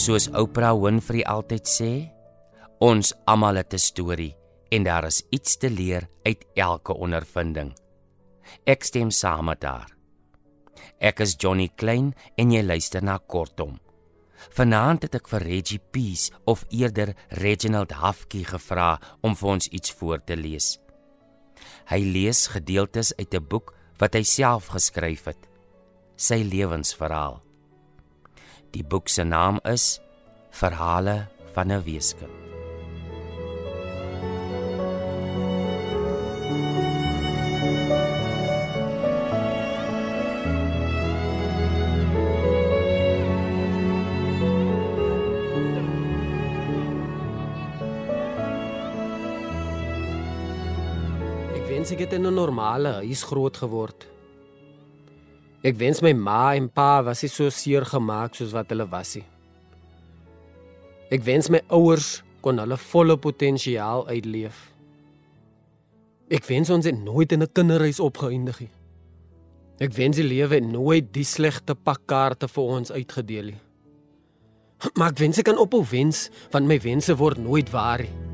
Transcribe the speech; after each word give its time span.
Soos 0.00 0.30
Oprah 0.32 0.72
Winfrey 0.80 1.20
altyd 1.28 1.66
sê, 1.68 1.90
ons 2.80 3.10
almal 3.28 3.58
het 3.60 3.74
'n 3.74 3.78
storie 3.78 4.34
en 4.72 4.82
daar 4.84 5.04
is 5.04 5.22
iets 5.30 5.56
te 5.56 5.68
leer 5.68 6.08
uit 6.24 6.44
elke 6.54 6.94
ondervinding. 6.94 7.74
Ek 8.64 8.84
stem 8.84 9.10
saam 9.10 9.44
met 9.44 9.62
haar. 9.62 9.90
Ek 10.98 11.20
is 11.20 11.36
Johnny 11.36 11.68
Klein 11.76 12.14
en 12.38 12.50
jy 12.50 12.62
luister 12.62 13.02
na 13.02 13.18
Kortom. 13.18 13.78
Vanaand 14.56 15.02
het 15.02 15.14
ek 15.14 15.28
vir 15.28 15.42
Reggie 15.42 15.82
Peace 15.90 16.32
of 16.46 16.64
eerder 16.70 17.14
Reginald 17.28 17.92
Hafke 17.92 18.44
gevra 18.44 18.98
om 19.20 19.36
vir 19.36 19.48
ons 19.48 19.68
iets 19.68 19.90
voor 19.92 20.24
te 20.24 20.36
lees. 20.36 20.78
Hy 21.90 22.00
lees 22.00 22.46
gedeeltes 22.46 23.12
uit 23.18 23.34
'n 23.34 23.48
boek 23.48 23.74
wat 23.98 24.14
hy 24.14 24.22
self 24.22 24.68
geskryf 24.68 25.24
het, 25.24 25.48
sy 26.16 26.42
lewensverhaal. 26.42 27.49
Die 28.70 28.84
boek 28.86 29.08
se 29.10 29.24
naam 29.26 29.58
is 29.66 29.98
Verhale 30.50 31.26
van 31.54 31.72
'n 31.72 31.82
weeskind. 31.82 32.30
Ek 51.54 51.66
wens 51.66 51.90
ek 51.90 51.98
het 51.98 52.12
in 52.12 52.26
'n 52.26 52.34
normale 52.34 52.92
huis 53.02 53.22
groot 53.22 53.56
geword. 53.56 54.19
Ek 55.60 55.76
wens 55.76 56.00
my 56.00 56.14
ma 56.16 56.54
en 56.56 56.70
pa 56.72 57.02
was 57.04 57.20
nie 57.22 57.28
so 57.28 57.50
seer 57.52 57.84
gemaak 57.84 58.36
soos 58.36 58.54
wat 58.56 58.70
hulle 58.72 58.86
was 58.88 59.16
nie. 59.18 59.26
Ek 61.12 61.24
wens 61.26 61.50
my 61.52 61.60
ouers 61.68 62.22
kon 62.40 62.62
hulle 62.62 62.78
volle 62.80 63.16
potensiaal 63.20 64.06
uitleef. 64.08 64.70
Ek 66.30 66.46
wens 66.46 66.70
ons 66.70 66.86
het 66.86 66.96
nooit 66.96 67.32
in 67.32 67.42
'n 67.42 67.52
kinderhuis 67.52 68.00
opgeëindig 68.00 68.60
nie. 68.60 68.70
Ek 69.80 69.92
wens 69.92 70.16
die 70.16 70.24
lewe 70.24 70.54
het 70.54 70.64
nooit 70.64 71.12
die 71.12 71.24
slegte 71.24 71.74
pakkaarte 71.74 72.48
vir 72.48 72.64
ons 72.64 72.92
uitgedeel 72.92 73.44
nie. 73.44 73.60
Maar 74.96 75.10
ek 75.10 75.18
wens 75.18 75.38
ek 75.38 75.44
kan 75.44 75.58
ophou 75.58 75.84
wens 75.84 76.30
want 76.52 76.66
my 76.66 76.78
wense 76.78 77.16
word 77.16 77.38
nooit 77.38 77.70
waar 77.70 77.98
nie. 77.98 78.29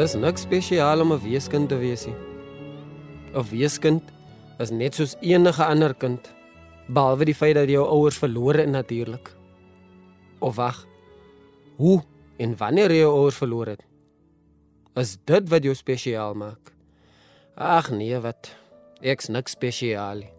Dis 0.00 0.14
niks 0.16 0.46
spesiaal 0.46 1.02
om 1.04 1.12
'n 1.12 1.20
weeskind 1.20 1.68
te 1.68 1.76
wees 1.76 2.06
nie. 2.06 2.16
'n 3.34 3.44
Weeskind 3.50 4.02
is 4.58 4.70
net 4.70 4.94
soos 4.94 5.16
enige 5.20 5.64
ander 5.64 5.94
kind, 5.94 6.32
behalwe 6.88 7.24
die 7.24 7.34
feit 7.34 7.54
dat 7.54 7.68
jou 7.68 7.84
ouers 7.84 8.16
verloor 8.18 8.54
het 8.54 8.68
natuurlik. 8.68 9.36
Of 10.38 10.56
wag. 10.56 10.86
Hoe 11.76 12.02
en 12.38 12.56
wanneer 12.56 12.90
jy 12.90 12.96
jou 12.96 13.12
ouers 13.12 13.36
verloor 13.36 13.66
het? 13.66 13.82
Is 14.96 15.18
dit 15.24 15.48
wat 15.48 15.62
jou 15.62 15.74
spesiaal 15.74 16.34
maak? 16.34 16.72
Ag 17.56 17.90
nee, 17.90 18.18
wat? 18.20 18.56
Ek's 19.02 19.28
niks 19.28 19.52
spesiaal 19.52 20.16
nie. 20.16 20.32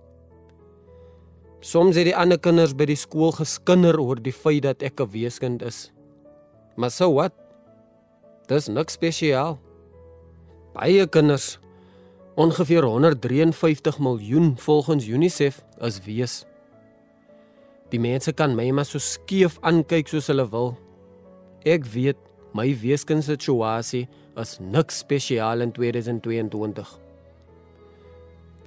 Soms 1.60 1.96
het 1.96 2.06
die 2.06 2.18
ander 2.18 2.40
kinders 2.40 2.74
by 2.74 2.86
die 2.86 2.96
skool 2.96 3.32
geskinder 3.32 4.00
oor 4.00 4.16
die 4.16 4.34
feit 4.34 4.64
dat 4.64 4.82
ek 4.82 5.00
'n 5.02 5.12
weeskind 5.12 5.62
is. 5.62 5.92
Maar 6.76 6.92
so 6.92 7.14
wat? 7.14 7.34
Dis 8.52 8.68
niks 8.68 8.98
spesiaal. 8.98 9.54
Baie 10.76 11.06
kinders, 11.08 11.54
ongeveer 12.36 12.84
153 12.84 14.00
miljoen 14.04 14.58
volgens 14.60 15.08
UNICEF, 15.08 15.62
is 15.80 16.00
wees. 16.04 16.34
Die 17.92 18.00
mense 18.00 18.34
kan 18.36 18.56
my 18.56 18.66
maar 18.76 18.88
so 18.90 19.00
skief 19.00 19.56
aankyk 19.64 20.12
soos 20.12 20.28
hulle 20.32 20.44
wil. 20.52 20.74
Ek 21.64 21.88
weet 21.94 22.20
my 22.58 22.68
weeskind 22.82 23.24
situasie 23.24 24.04
is 24.42 24.58
niks 24.60 25.00
spesiaal 25.06 25.64
in 25.64 25.72
2022. 25.72 26.92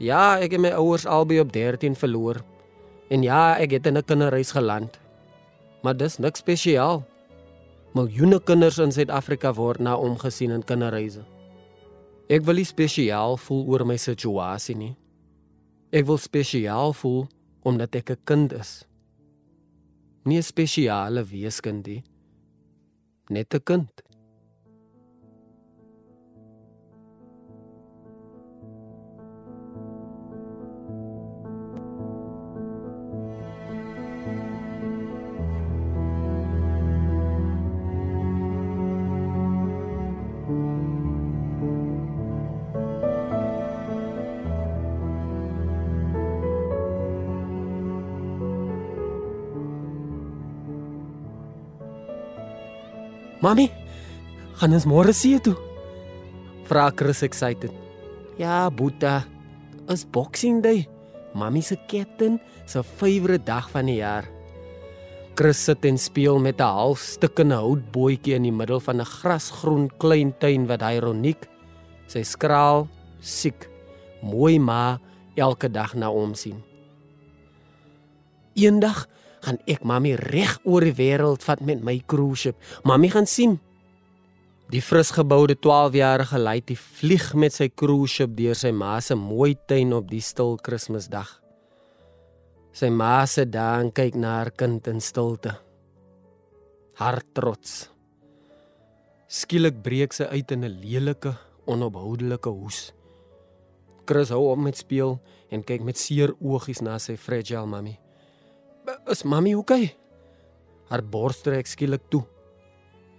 Ja, 0.00 0.38
ek 0.40 0.56
het 0.56 0.64
my 0.64 0.72
ouers 0.80 1.04
albei 1.04 1.42
op 1.44 1.52
13 1.52 1.96
verloor. 1.96 2.40
En 3.12 3.24
ja, 3.24 3.58
ek 3.60 3.76
het 3.76 3.86
in 3.86 3.98
'n 3.98 4.04
kinderhuis 4.04 4.56
geland. 4.56 4.96
Maar 5.82 5.96
dis 5.96 6.18
niks 6.18 6.40
spesiaal. 6.40 7.04
Miljoene 7.94 8.40
kinders 8.42 8.80
in 8.82 8.90
Suid-Afrika 8.90 9.52
word 9.54 9.78
na 9.78 9.92
omgesien 9.94 10.50
in 10.50 10.64
kinderhuise. 10.66 11.20
Ek 12.26 12.42
wil 12.42 12.58
nie 12.58 12.66
spesiaal 12.66 13.36
voel 13.38 13.60
oor 13.70 13.84
my 13.86 13.94
situasie 14.02 14.74
nie. 14.74 14.94
Ek 15.94 16.08
wil 16.08 16.18
spesiaal 16.18 16.90
voel 16.98 17.28
omdat 17.62 17.94
ek 17.94 18.10
'n 18.10 18.24
kind 18.26 18.52
is. 18.52 18.82
Nie 20.26 20.38
'n 20.38 20.42
spesiale 20.42 21.22
weeskind 21.22 21.86
nie. 21.86 22.02
Net 23.30 23.54
'n 23.54 23.62
kind. 23.62 24.02
Mami, 53.44 53.66
gaan 54.56 54.72
ons 54.72 54.86
môre 54.88 55.12
see 55.12 55.36
toe? 55.36 55.52
Vra 56.64 56.86
Chris 56.96 57.20
excited. 57.26 57.74
Ja, 58.40 58.70
Boeta, 58.72 59.18
is 59.92 60.06
Boxing 60.08 60.62
Day. 60.64 60.86
Mami 61.36 61.60
se 61.60 61.76
ketting 61.90 62.38
se 62.64 62.80
favourite 62.80 63.44
dag 63.44 63.68
van 63.68 63.90
die 63.90 63.98
jaar. 63.98 64.24
Chris 65.36 65.60
sit 65.60 65.84
en 65.84 66.00
speel 66.00 66.40
met 66.40 66.56
'n 66.56 66.72
halfstukkende 66.72 67.60
houtbootjie 67.60 68.34
in 68.34 68.48
die 68.48 68.52
middel 68.60 68.80
van 68.80 69.00
'n 69.00 69.04
grasgroen 69.04 69.90
klein 69.98 70.32
tuin 70.40 70.66
wat 70.66 70.80
hy 70.80 70.98
Roniek, 70.98 71.44
sy 72.06 72.22
skraal, 72.22 72.88
siek, 73.20 73.68
mooi 74.22 74.58
ma 74.58 74.98
elke 75.36 75.68
dag 75.68 75.94
na 75.94 76.08
hom 76.08 76.34
sien. 76.34 76.62
Eendag 78.56 79.06
gaan 79.44 79.60
ek 79.70 79.84
mami 79.86 80.14
reg 80.16 80.56
oor 80.64 80.84
die 80.84 80.96
wêreld 80.96 81.44
vat 81.44 81.60
met 81.60 81.82
my 81.84 81.98
cruise 82.10 82.40
ship. 82.40 82.58
Mami 82.84 83.10
gaan 83.12 83.28
sien. 83.28 83.58
Die 84.72 84.80
frisgeboude 84.80 85.56
12-jarige 85.60 86.40
Laitie 86.40 86.78
vlieg 86.80 87.34
met 87.36 87.52
sy 87.52 87.68
cruise 87.68 88.14
ship 88.16 88.32
deur 88.36 88.56
sy 88.56 88.72
ma 88.72 88.96
se 89.04 89.16
mooi 89.18 89.52
tuin 89.68 89.92
op 89.92 90.08
die 90.10 90.22
stil 90.24 90.56
Kersfeesdag. 90.64 91.28
Sy 92.74 92.88
ma 92.90 93.22
se 93.30 93.44
daan 93.46 93.92
kyk 93.94 94.16
na 94.18 94.38
haar 94.40 94.50
kind 94.50 94.88
in 94.90 95.02
stilte. 95.04 95.52
Hart 96.98 97.28
trots. 97.36 97.84
Skielik 99.28 99.82
breek 99.82 100.12
sy 100.14 100.24
uit 100.30 100.50
in 100.50 100.64
'n 100.64 100.80
lelike, 100.80 101.36
onophoudelike 101.66 102.50
hoes. 102.50 102.92
Chris 104.06 104.30
hou 104.30 104.50
op 104.52 104.58
met 104.58 104.76
speel 104.76 105.20
en 105.50 105.64
kyk 105.64 105.82
met 105.82 105.98
seer 105.98 106.34
oogies 106.40 106.80
na 106.80 106.98
sy 106.98 107.16
fragile 107.16 107.66
mami. 107.66 108.03
Is 108.84 109.24
mami 109.24 109.54
oukei? 109.56 109.84
Okay? 109.88 109.96
Haar 110.90 111.02
bors 111.02 111.40
trek 111.40 111.68
skielik 111.68 112.04
toe. 112.12 112.24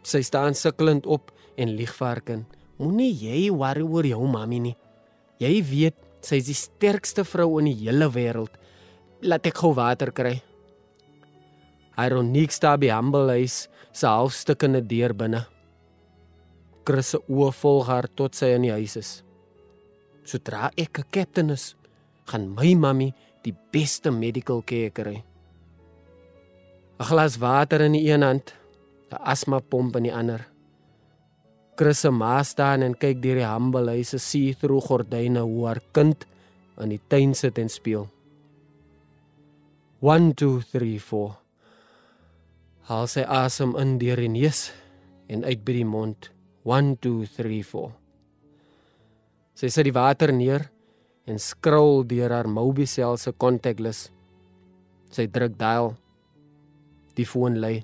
Sy 0.06 0.22
staan 0.22 0.54
sukkelend 0.54 1.08
op 1.10 1.32
en 1.58 1.74
lieg 1.74 1.94
vir 1.98 2.08
haar 2.08 2.22
kind. 2.22 2.46
Moenie 2.78 3.10
jy 3.10 3.50
worry 3.50 3.82
oor 3.82 4.06
jou 4.06 4.28
mami 4.30 4.60
nie. 4.62 4.76
Jy 5.42 5.54
weet, 5.66 5.98
sy 6.22 6.38
is 6.42 6.50
die 6.52 6.58
sterkste 6.58 7.26
vrou 7.26 7.58
in 7.62 7.72
die 7.72 7.78
hele 7.88 8.12
wêreld. 8.14 8.54
Laat 9.26 9.50
ek 9.50 9.58
gou 9.64 9.74
water 9.74 10.14
kry. 10.14 10.38
Ironiek 11.98 12.54
staan 12.54 12.82
by 12.84 12.92
Humblehuis 12.92 13.66
se 13.96 14.06
halfstukkende 14.06 14.84
deur 14.86 15.16
binne. 15.18 15.46
Chris 16.86 17.16
se 17.16 17.22
oë 17.26 17.54
volg 17.58 17.88
haar 17.90 18.08
tot 18.14 18.38
sy 18.38 18.52
in 18.54 18.68
die 18.68 18.76
huis 18.76 19.00
is. 19.00 19.12
Sodra 20.26 20.70
ek 20.78 21.00
'n 21.00 21.10
kaptein 21.10 21.50
is, 21.50 21.76
gaan 22.30 22.54
my 22.54 22.76
mami 22.76 23.14
die 23.44 23.56
beste 23.72 24.12
medical 24.12 24.62
care 24.62 24.92
kry. 24.92 25.24
'n 27.00 27.03
Glas 27.03 27.38
water 27.38 27.81
in 27.81 27.92
die 27.92 28.07
een 28.12 28.21
hand, 28.21 28.53
'n 29.12 29.19
asmapomp 29.31 29.95
in 29.95 30.03
die 30.03 30.13
ander. 30.13 30.47
Chris 31.75 32.00
se 32.00 32.09
ma 32.09 32.44
staan 32.44 32.81
en 32.81 32.95
kyk 32.95 33.21
deur 33.21 33.36
die 33.36 33.47
Humblehuis 33.47 34.09
se 34.09 34.19
see-through 34.19 34.86
gordyne 34.88 35.42
hoe 35.44 35.65
haar 35.68 35.81
kind 35.92 36.25
in 36.80 36.89
die 36.89 37.01
tuin 37.09 37.33
sit 37.36 37.57
en 37.59 37.69
speel. 37.69 38.07
1 40.01 40.33
2 40.39 40.63
3 40.71 41.00
4. 41.00 41.36
Haal 42.88 43.07
sy 43.07 43.25
asem 43.27 43.75
in 43.81 43.97
deur 44.00 44.21
die 44.24 44.31
neus 44.31 44.71
en 45.27 45.44
uit 45.44 45.65
by 45.65 45.74
die 45.81 45.89
mond. 45.89 46.31
1 46.63 46.95
2 47.03 47.27
3 47.36 47.59
4. 47.63 47.92
Sy 49.56 49.68
sit 49.68 49.88
die 49.89 49.95
water 49.95 50.31
neer 50.31 50.69
en 51.27 51.39
skrol 51.39 52.06
deur 52.07 52.31
haar 52.31 52.47
Mobicel 52.47 53.18
se 53.18 53.33
contactless. 53.36 54.12
Sy 55.12 55.27
druk 55.27 55.59
dial. 55.59 55.95
Die 57.16 57.26
foon 57.26 57.60
lui. 57.60 57.84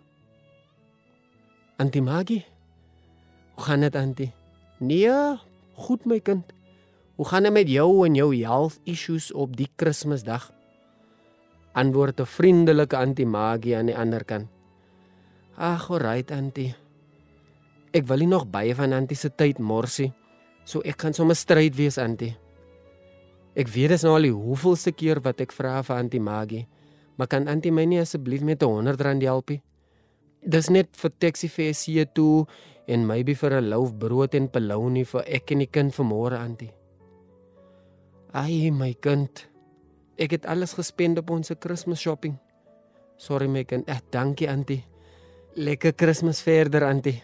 Antie 1.81 2.01
Maggie. 2.01 2.45
Hoe 3.56 3.63
gaan 3.63 3.86
dit, 3.86 3.95
Antie? 3.95 4.31
Nee, 4.80 5.38
goed 5.78 6.06
my 6.06 6.19
kind. 6.19 6.54
Hoe 7.16 7.28
gaan 7.28 7.44
dit 7.44 7.54
met 7.54 7.69
jou 7.69 8.06
en 8.06 8.16
jou 8.16 8.31
health 8.36 8.80
issues 8.83 9.31
op 9.33 9.56
die 9.57 9.69
Kersfeesdag? 9.75 10.51
Antwoord 11.74 12.19
'n 12.19 12.25
vriendelike 12.25 12.98
Antie 12.98 13.25
Maggie 13.25 13.78
aan 13.78 13.86
die 13.86 13.98
ander 13.98 14.24
kant. 14.25 14.48
Ag, 15.56 15.89
alright, 15.89 16.31
Antie. 16.31 16.75
Ek 17.94 18.07
wil 18.07 18.18
nie 18.18 18.28
nog 18.28 18.50
baie 18.50 18.75
van 18.75 18.94
Antie 18.94 19.18
se 19.18 19.30
tyd 19.30 19.60
morsie, 19.60 20.13
so 20.63 20.80
ek 20.80 20.98
kan 20.98 21.13
sommer 21.13 21.36
stryd 21.36 21.75
wees, 21.75 21.98
Antie. 21.98 22.38
Ek 23.56 23.68
weet 23.68 23.89
dis 23.89 24.04
nou 24.04 24.16
al 24.16 24.22
die 24.22 24.31
hoeveelste 24.33 24.92
keer 24.92 25.19
wat 25.19 25.42
ek 25.42 25.51
vra 25.51 25.81
vir 25.83 25.95
Antie 25.95 26.19
Maggie, 26.24 26.68
maar 27.17 27.27
kan 27.27 27.47
Antie 27.47 27.71
my 27.71 27.85
nie 27.85 27.99
asseblief 27.99 28.41
met 28.41 28.63
'n 28.63 28.65
100 28.65 29.01
rand 29.01 29.23
help 29.23 29.49
nie? 29.49 29.61
Dis 30.41 30.69
net 30.69 30.89
vir 30.97 31.11
taxi 31.19 31.47
fare 31.47 31.73
hier 31.85 32.05
toe 32.13 32.47
en 32.87 33.05
maybe 33.05 33.35
vir 33.35 33.53
'n 33.53 33.69
loaf 33.69 33.93
brood 33.97 34.35
en 34.35 34.47
polony 34.49 35.03
vir 35.05 35.23
ek 35.27 35.51
en 35.51 35.59
die 35.59 35.69
kind 35.69 35.93
vir 35.93 36.05
môre 36.05 36.37
Antie. 36.37 36.71
Ai 38.33 38.71
my 38.71 38.93
kind. 38.93 39.47
Ek 40.17 40.31
het 40.31 40.45
alles 40.45 40.73
gespend 40.73 41.19
op 41.19 41.29
ons 41.29 41.51
Kersfees 41.59 41.99
shopping. 41.99 42.39
Sorry 43.17 43.47
my 43.47 43.63
kind. 43.63 43.87
Eh, 43.87 43.99
dankie 44.09 44.49
Antie. 44.49 44.83
Lekker 45.55 45.93
Kersfees 45.93 46.41
verder 46.41 46.83
Antie. 46.83 47.21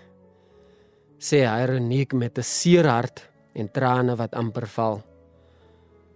Sê 1.18 1.42
ironiek 1.42 2.14
met 2.14 2.38
'n 2.38 2.44
seer 2.44 2.86
hart 2.86 3.30
en 3.56 3.72
trane 3.72 4.16
wat 4.16 4.34
amper 4.34 4.68
val. 4.68 5.04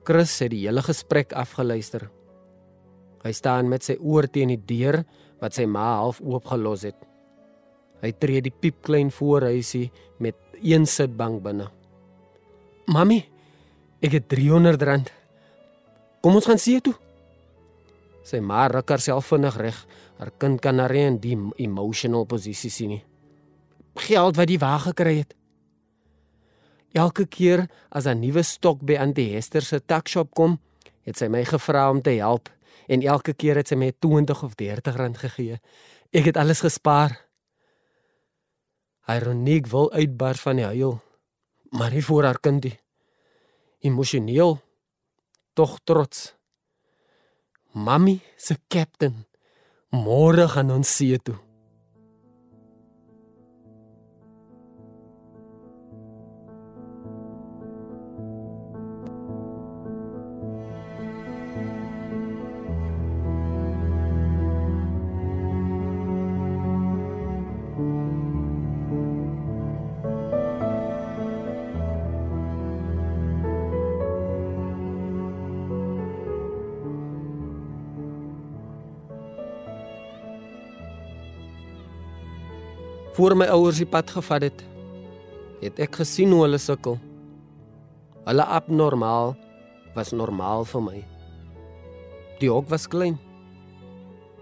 Chris 0.03 0.39
het 0.39 0.51
die 0.51 0.67
hele 0.67 0.81
gesprek 0.81 1.33
afgeluister. 1.33 2.09
Hy 3.21 3.31
staan 3.37 3.69
met 3.69 3.85
sy 3.85 3.97
oor 4.01 4.25
teen 4.27 4.53
die 4.53 4.59
deur 4.59 5.03
wat 5.41 5.57
sy 5.57 5.67
ma 5.69 6.01
half 6.01 6.21
oopgelos 6.21 6.85
het. 6.87 6.97
Hy 8.01 8.11
tree 8.17 8.41
die 8.41 8.53
piepklein 8.53 9.11
voorhuisie 9.13 9.91
met 10.21 10.37
een 10.61 10.85
sitbank 10.85 11.43
binne. 11.43 11.69
"Mamy, 12.87 13.25
ek 14.01 14.11
het 14.11 14.29
300 14.29 14.81
rand. 14.81 15.11
Kom 16.21 16.35
ons 16.35 16.45
gaan 16.45 16.57
see 16.57 16.81
toe." 16.81 16.95
Sy 18.23 18.39
ma 18.39 18.67
ruk 18.67 18.89
haarself 18.89 19.25
vinnig 19.25 19.57
reg. 19.57 19.87
Haar 20.17 20.31
kind 20.37 20.61
kan 20.61 20.79
haar 20.79 20.95
in 20.95 21.17
die 21.17 21.37
emotional 21.57 22.25
posisie 22.25 22.69
sien 22.69 22.89
nie. 22.89 23.03
Geld 23.95 24.35
wat 24.35 24.47
die 24.47 24.59
wa 24.59 24.77
gekry 24.77 25.17
het. 25.17 25.35
Elke 26.93 27.25
keer 27.25 27.69
as 27.89 28.05
'n 28.05 28.19
nuwe 28.19 28.43
stok 28.43 28.81
by 28.81 28.95
Auntie 28.95 29.33
Hester 29.33 29.61
se 29.61 29.79
takshop 29.79 30.33
kom, 30.33 30.59
het 31.03 31.17
sy 31.17 31.27
my 31.27 31.43
gevra 31.45 31.89
om 31.89 32.01
te 32.01 32.11
help 32.11 32.49
en 32.91 33.03
elke 33.07 33.33
keer 33.33 33.61
het 33.61 33.71
sy 33.71 33.77
my 33.79 33.93
20 34.03 34.43
of 34.43 34.57
30 34.59 34.97
rand 34.99 35.19
gegee. 35.21 35.59
Ek 36.11 36.27
het 36.27 36.39
alles 36.39 36.63
gespaar. 36.65 37.15
Ironiek 39.07 39.69
wil 39.71 39.87
uitbars 39.95 40.43
van 40.43 40.59
die 40.59 40.67
huil, 40.67 40.97
maar 41.71 41.95
nie 41.95 42.03
voor 42.03 42.27
haar 42.27 42.39
kindie. 42.39 42.75
Emosioneel 43.79 44.59
tog 45.55 45.79
trots. 45.83 46.33
Mamy 47.71 48.19
se 48.37 48.59
captain. 48.67 49.23
Môre 49.91 50.47
gaan 50.51 50.71
ons 50.71 50.91
see 50.97 51.17
toe. 51.19 51.39
Voor 83.21 83.35
my 83.37 83.45
ouers 83.53 83.77
die 83.77 83.85
pad 83.85 84.09
gevat 84.09 84.47
het, 84.47 84.61
het 85.61 85.79
ek 85.85 85.99
gesien 85.99 86.31
hoe 86.33 86.39
hulle 86.41 86.57
sukkel. 86.57 86.95
Hulle 88.25 88.45
abnormaal 88.49 89.35
was 89.93 90.09
normaal 90.09 90.65
vir 90.65 90.81
my. 90.81 91.01
Die 92.39 92.49
hok 92.49 92.65
was 92.71 92.87
klein. 92.89 93.19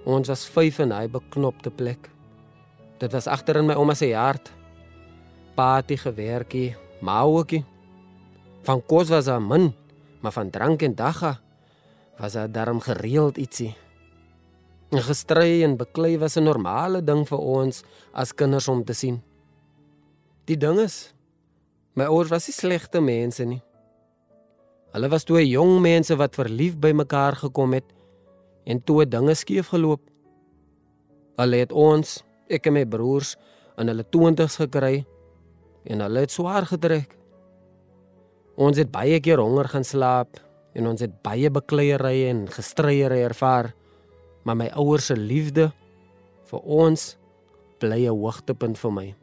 Ons 0.07 0.31
was 0.31 0.45
vyf 0.55 0.79
in 0.85 0.95
hy 0.95 1.09
beknopte 1.11 1.73
plek. 1.75 2.07
Dit 3.03 3.11
was 3.17 3.27
agter 3.27 3.59
in 3.59 3.67
my 3.67 3.75
ouma 3.75 3.97
se 3.99 4.13
hart. 4.15 4.47
Patie 5.59 5.99
gewerkie, 5.99 6.71
mauekie. 7.03 7.65
Van 8.63 8.79
kos 8.79 9.11
was 9.11 9.27
daar 9.27 9.43
min, 9.43 9.73
maar 10.23 10.37
van 10.39 10.55
drank 10.55 10.87
en 10.87 10.95
dagga 10.95 11.35
was 12.15 12.39
daar 12.39 12.47
darm 12.47 12.79
gereeld 12.87 13.43
ietsie. 13.43 13.73
Gestry 14.89 15.61
en 15.61 15.77
beklei 15.77 16.17
was 16.17 16.35
'n 16.37 16.43
normale 16.43 17.03
ding 17.03 17.27
vir 17.27 17.37
ons 17.37 17.83
as 18.11 18.33
kinders 18.33 18.67
om 18.67 18.83
te 18.83 18.93
sien. 18.93 19.21
Die 20.45 20.57
ding 20.57 20.79
is, 20.79 21.13
my 21.93 22.05
ouers 22.05 22.29
was 22.29 22.47
nie 22.47 22.53
slegte 22.53 23.01
mense 23.01 23.45
nie. 23.45 23.61
Hulle 24.93 25.09
was 25.09 25.23
twee 25.23 25.45
jong 25.47 25.81
mense 25.81 26.15
wat 26.15 26.35
verlief 26.35 26.77
by 26.77 26.91
mekaar 26.91 27.35
gekom 27.35 27.73
het 27.73 27.85
en 28.65 28.81
toe 28.81 29.05
dinge 29.05 29.35
skeef 29.35 29.67
geloop. 29.67 30.01
Hulle 31.37 31.55
het 31.55 31.71
ons, 31.71 32.23
ek 32.49 32.65
en 32.65 32.73
my 32.73 32.85
broers, 32.85 33.35
in 33.77 33.87
hulle 33.87 34.03
20's 34.03 34.55
gekry 34.55 35.05
en 35.85 35.99
hulle 35.99 36.19
het 36.19 36.31
swaar 36.31 36.65
getrek. 36.65 37.15
Ons 38.57 38.77
het 38.77 38.91
baie 38.91 39.19
keer 39.19 39.37
honger 39.37 39.67
gaan 39.67 39.83
slaap 39.83 40.39
en 40.73 40.87
ons 40.87 41.01
het 41.01 41.21
baie 41.21 41.49
bekleierery 41.49 42.27
en 42.29 42.47
gestryery 42.47 43.21
ervaar 43.23 43.73
maar 44.43 44.55
my 44.55 44.69
ouers 44.75 45.05
se 45.05 45.15
liefde 45.15 45.71
vir 46.49 46.59
ons 46.59 47.17
bly 47.79 48.07
'n 48.07 48.15
hoogtepunt 48.15 48.77
vir 48.77 48.91
my. 48.91 49.15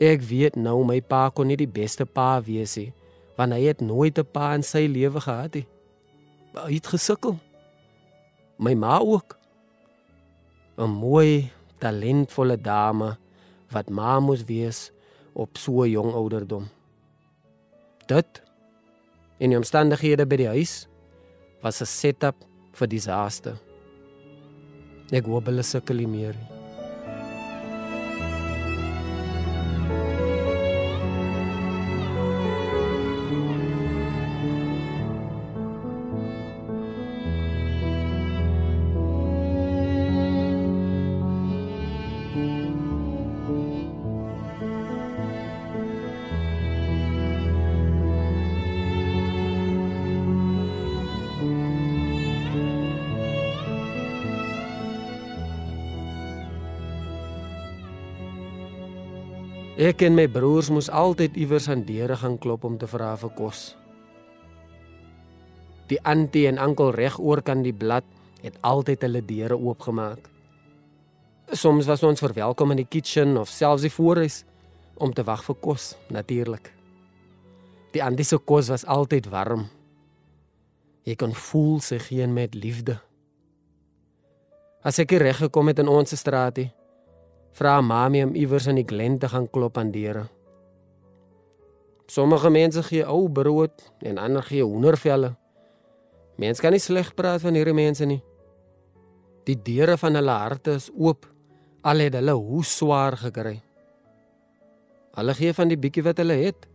Ek 0.00 0.22
weet 0.22 0.56
nou 0.56 0.84
my 0.84 1.00
pa 1.00 1.30
kon 1.30 1.46
nie 1.46 1.56
die 1.56 1.66
beste 1.66 2.06
pa 2.06 2.40
wees 2.40 2.76
nie, 2.76 2.92
want 3.36 3.52
hy 3.52 3.62
het 3.66 3.80
nooit 3.80 4.18
'n 4.18 4.26
pa 4.32 4.54
in 4.54 4.62
sy 4.62 4.86
lewe 4.86 5.20
gehad 5.20 5.54
nie. 5.54 5.66
Hy 6.54 6.74
het 6.74 6.86
gesukkel. 6.86 7.38
My 8.58 8.74
ma 8.74 8.98
ook. 8.98 9.38
'n 10.78 10.90
Mooi, 10.90 11.50
talentvolle 11.78 12.56
dame 12.56 13.16
wat 13.70 13.90
ma 13.90 14.20
moes 14.20 14.44
wees 14.44 14.92
op 15.32 15.58
so 15.58 15.86
jong 15.86 16.12
ouderdom. 16.14 16.68
Dit 18.06 18.42
in 19.38 19.50
die 19.50 19.58
omstandighede 19.58 20.26
by 20.26 20.36
die 20.36 20.48
huis 20.48 20.86
was 21.62 21.80
'n 21.82 21.86
setup 21.86 22.36
vir 22.78 22.92
disaster. 22.94 23.58
Ek 25.12 25.26
hoop 25.26 25.48
hulle 25.50 25.64
sukkel 25.64 26.04
nie 26.04 26.12
meer 26.18 26.38
nie. 26.38 26.57
Ek 59.88 60.02
en 60.04 60.12
my 60.18 60.26
broers 60.28 60.68
moes 60.74 60.90
altyd 60.92 61.38
iewers 61.40 61.68
aan 61.72 61.86
deure 61.86 62.16
gaan 62.20 62.34
klop 62.42 62.66
om 62.68 62.74
te 62.76 62.84
vra 62.90 63.14
vir 63.16 63.30
kos. 63.38 63.60
Die 65.88 66.00
antie 66.04 66.44
en 66.50 66.60
oom 66.60 66.90
reg 66.92 67.16
oor 67.16 67.40
kan 67.40 67.62
die 67.64 67.72
blad 67.72 68.04
het 68.42 68.58
altyd 68.60 69.06
hulle 69.06 69.22
deure 69.24 69.56
oopgemaak. 69.56 70.28
Soms 71.56 71.88
was 71.88 72.04
ons 72.04 72.20
verwelkom 72.20 72.74
in 72.74 72.82
die 72.82 72.90
kitchen 72.90 73.38
of 73.40 73.48
selfs 73.48 73.86
die 73.86 73.94
voorhuis 73.94 74.42
om 75.00 75.14
te 75.14 75.24
wag 75.24 75.46
vir 75.46 75.56
kos, 75.64 75.94
natuurlik. 76.12 76.68
Die 77.96 78.04
antie 78.04 78.26
se 78.28 78.36
kos 78.36 78.68
was 78.68 78.84
altyd 78.84 79.30
warm. 79.32 79.70
Ek 81.08 81.22
kon 81.22 81.32
voel 81.32 81.78
sy 81.80 82.02
gee 82.10 82.26
met 82.28 82.58
liefde 82.58 82.98
As 84.88 85.00
ek 85.02 85.16
reg 85.18 85.40
gekom 85.42 85.68
het 85.68 85.80
in 85.82 85.88
ons 85.90 86.14
straatie, 86.14 86.68
vra 87.52 87.80
mami 87.80 88.24
om 88.24 88.34
iewers 88.34 88.66
in 88.66 88.76
die 88.80 88.86
glen 88.86 89.18
te 89.18 89.28
gaan 89.28 89.48
klop 89.50 89.78
aan 89.78 89.90
deure. 89.90 90.28
Sommige 92.08 92.50
mense 92.50 92.82
gee 92.82 93.04
ou 93.04 93.28
brood 93.28 93.92
en 94.00 94.18
ander 94.18 94.42
gee 94.42 94.64
hoendervelle. 94.64 95.34
Mense 96.38 96.62
kan 96.62 96.72
nie 96.72 96.80
sleg 96.80 97.14
praat 97.14 97.42
van 97.42 97.56
hierdie 97.58 97.76
mense 97.76 98.06
nie. 98.06 98.22
Die 99.44 99.56
deure 99.56 99.96
van 100.00 100.16
hulle 100.16 100.36
harte 100.40 100.76
is 100.78 100.88
oop. 100.94 101.26
Al 101.84 102.04
het 102.04 102.16
hulle 102.18 102.34
hoe 102.36 102.64
swaar 102.64 103.16
gekry. 103.16 103.58
Hulle 105.18 105.34
gee 105.34 105.52
van 105.56 105.70
die 105.70 105.78
bietjie 105.80 106.04
wat 106.06 106.20
hulle 106.22 106.36
het. 106.38 106.66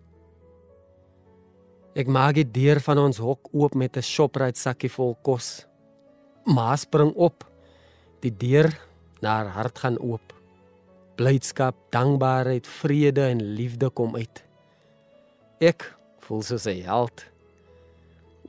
Ek 1.94 2.10
maak 2.10 2.34
die 2.39 2.48
deur 2.50 2.82
van 2.82 3.00
ons 3.03 3.22
hok 3.22 3.51
oop 3.53 3.75
met 3.75 3.98
'n 3.98 4.01
Shoprite 4.01 4.60
sakkie 4.60 4.89
vol 4.89 5.15
kos. 5.22 5.68
Ma 6.46 6.75
spring 6.75 7.13
op. 7.15 7.46
Die 8.22 8.32
deur 8.32 8.70
na 9.22 9.30
haar 9.38 9.48
hart 9.48 9.80
gaan 9.80 9.98
oop. 10.00 10.33
Blydskap, 11.15 11.75
dankbaarheid, 11.93 12.67
vrede 12.67 13.27
en 13.29 13.41
liefde 13.53 13.89
kom 13.89 14.15
uit. 14.15 14.43
Ek 15.62 15.86
voel 16.25 16.41
soos 16.41 16.65
'n 16.65 16.82
held. 16.84 17.25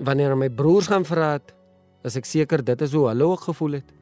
Wanneer 0.01 0.37
my 0.37 0.49
broers 0.49 0.87
gaan 0.87 1.05
vra, 1.05 1.39
is 2.05 2.17
ek 2.17 2.25
seker 2.25 2.65
dit 2.65 2.81
is 2.81 2.93
hoe 2.93 3.09
hulle 3.09 3.25
ook 3.25 3.41
gevoel 3.41 3.73
het. 3.73 3.93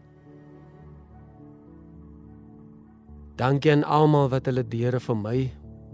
Dankie 3.36 3.72
aan 3.72 3.84
almal 3.84 4.28
wat 4.28 4.46
hulle 4.46 4.68
deure 4.68 5.00
vir 5.00 5.16
my 5.16 5.50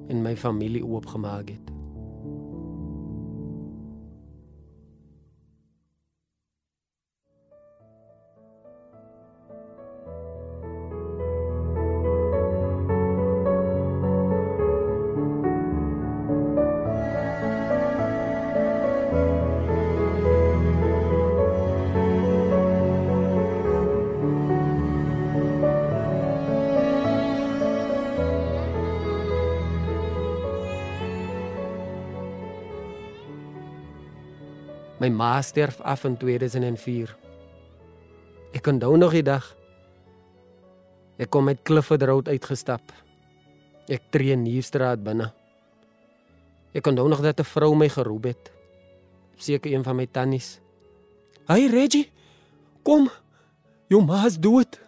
en 0.09 0.23
my 0.23 0.37
familie 0.37 0.85
oopgemaak 0.85 1.49
het. 1.49 1.78
My 35.09 35.15
ma 35.15 35.41
sterf 35.41 35.81
af 35.81 36.05
in 36.05 36.19
2004. 36.21 37.09
Ek 38.53 38.67
onthou 38.69 38.93
nog 39.01 39.15
die 39.17 39.25
dag. 39.25 39.47
Ek 41.17 41.31
kom 41.33 41.49
met 41.49 41.63
Clifford 41.65 42.05
Road 42.05 42.29
uitgestap. 42.29 42.93
Ek 43.89 44.11
tree 44.13 44.35
in 44.37 44.45
Nieuwstraat 44.45 45.01
binne. 45.01 45.31
Ek 46.77 46.85
onthou 46.93 47.09
nog 47.09 47.25
dat 47.25 47.41
'n 47.41 47.49
vrou 47.49 47.73
my 47.75 47.89
geroep 47.89 48.25
het. 48.25 48.53
Seker 49.39 49.73
een 49.73 49.85
van 49.85 49.97
my 49.97 50.07
tannies. 50.07 50.61
"Hey 51.47 51.67
Reggie, 51.67 52.11
kom. 52.83 53.09
Jou 53.89 54.05
ma 54.05 54.27
is 54.27 54.37
dood." 54.37 54.79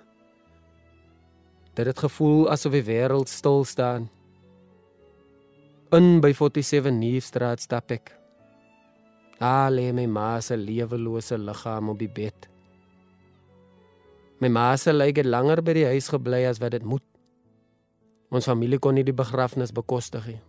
Dit 1.74 1.86
het 1.86 1.98
gevoel 1.98 2.50
asof 2.50 2.72
die 2.72 2.84
wêreld 2.84 3.28
stil 3.28 3.64
staan. 3.64 4.10
In 5.90 6.20
by 6.20 6.32
47 6.32 6.92
Nieuwstraat 6.92 7.60
stap 7.60 7.90
ek. 7.90 8.19
Daar 9.40 9.70
lê 9.72 9.88
my 9.96 10.04
ma 10.06 10.40
se 10.44 10.56
lewelose 10.56 11.38
liggaam 11.38 11.88
op 11.88 11.98
die 11.98 12.10
bed. 12.12 12.48
My 14.40 14.48
ma 14.48 14.76
se 14.76 14.92
lyk 14.92 15.22
het 15.22 15.28
langer 15.28 15.62
by 15.64 15.72
die 15.78 15.86
huis 15.88 16.10
gebly 16.12 16.44
as 16.48 16.60
wat 16.60 16.74
dit 16.76 16.84
moet. 16.84 17.04
Ons 18.30 18.48
familie 18.48 18.78
kon 18.78 18.94
nie 18.94 19.04
die 19.04 19.16
begrafnis 19.16 19.72
bekostig 19.72 20.26
nie. 20.28 20.40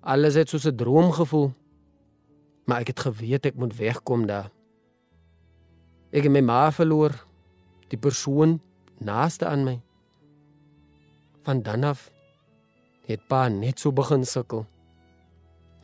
Alles 0.00 0.34
het 0.34 0.48
soos 0.48 0.66
'n 0.66 0.76
droom 0.76 1.12
gevoel. 1.12 1.52
Maar 2.66 2.80
ek 2.80 2.86
het 2.86 3.00
geweet 3.00 3.46
ek 3.46 3.54
moet 3.54 3.76
wegkom 3.76 4.26
daar. 4.26 4.50
Ek 6.10 6.22
het 6.22 6.32
my 6.32 6.40
ma 6.40 6.70
verloor, 6.70 7.12
die 7.88 7.98
persoon 7.98 8.60
naaste 8.98 9.46
aan 9.46 9.64
my. 9.64 9.80
Van 11.42 11.62
dan 11.62 11.84
af 11.84 12.10
het 13.06 13.20
pa 13.28 13.48
net 13.48 13.80
so 13.80 13.92
begin 13.92 14.24
sukkel. 14.24 14.66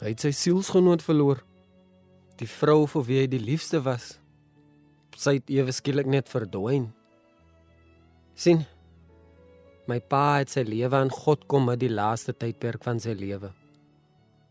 Hy 0.03 0.13
het 0.13 0.21
sy 0.25 0.33
sielsgenoot 0.35 1.03
verloor. 1.03 1.41
Die 2.41 2.49
vrou 2.51 2.85
vir 2.91 3.05
wie 3.07 3.19
hy 3.23 3.27
die 3.31 3.43
liefste 3.43 3.81
was. 3.85 4.17
Sy 5.15 5.39
het 5.39 5.51
ewe 5.51 5.73
skielik 5.73 6.07
net 6.11 6.29
verdwyn. 6.29 6.93
sien 8.35 8.65
My 9.87 10.01
pa 10.01 10.41
het 10.41 10.49
sy 10.49 10.63
lewe 10.65 10.97
aan 10.97 11.13
God 11.13 11.45
kom 11.47 11.69
met 11.69 11.79
die 11.83 11.93
laaste 11.93 12.33
tydperk 12.33 12.83
van 12.87 13.01
sy 13.01 13.13
lewe. 13.13 13.53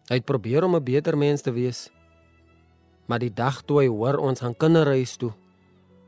Hy 0.09 0.19
het 0.19 0.25
probeer 0.29 0.63
om 0.63 0.75
'n 0.75 0.83
beter 0.83 1.17
mens 1.17 1.41
te 1.41 1.51
wees. 1.51 1.89
Maar 3.07 3.19
die 3.19 3.33
dag 3.33 3.61
toe 3.63 3.81
hy 3.81 3.87
hoor 3.87 4.17
ons 4.17 4.39
gaan 4.39 4.55
kinderreis 4.55 5.17
toe, 5.17 5.33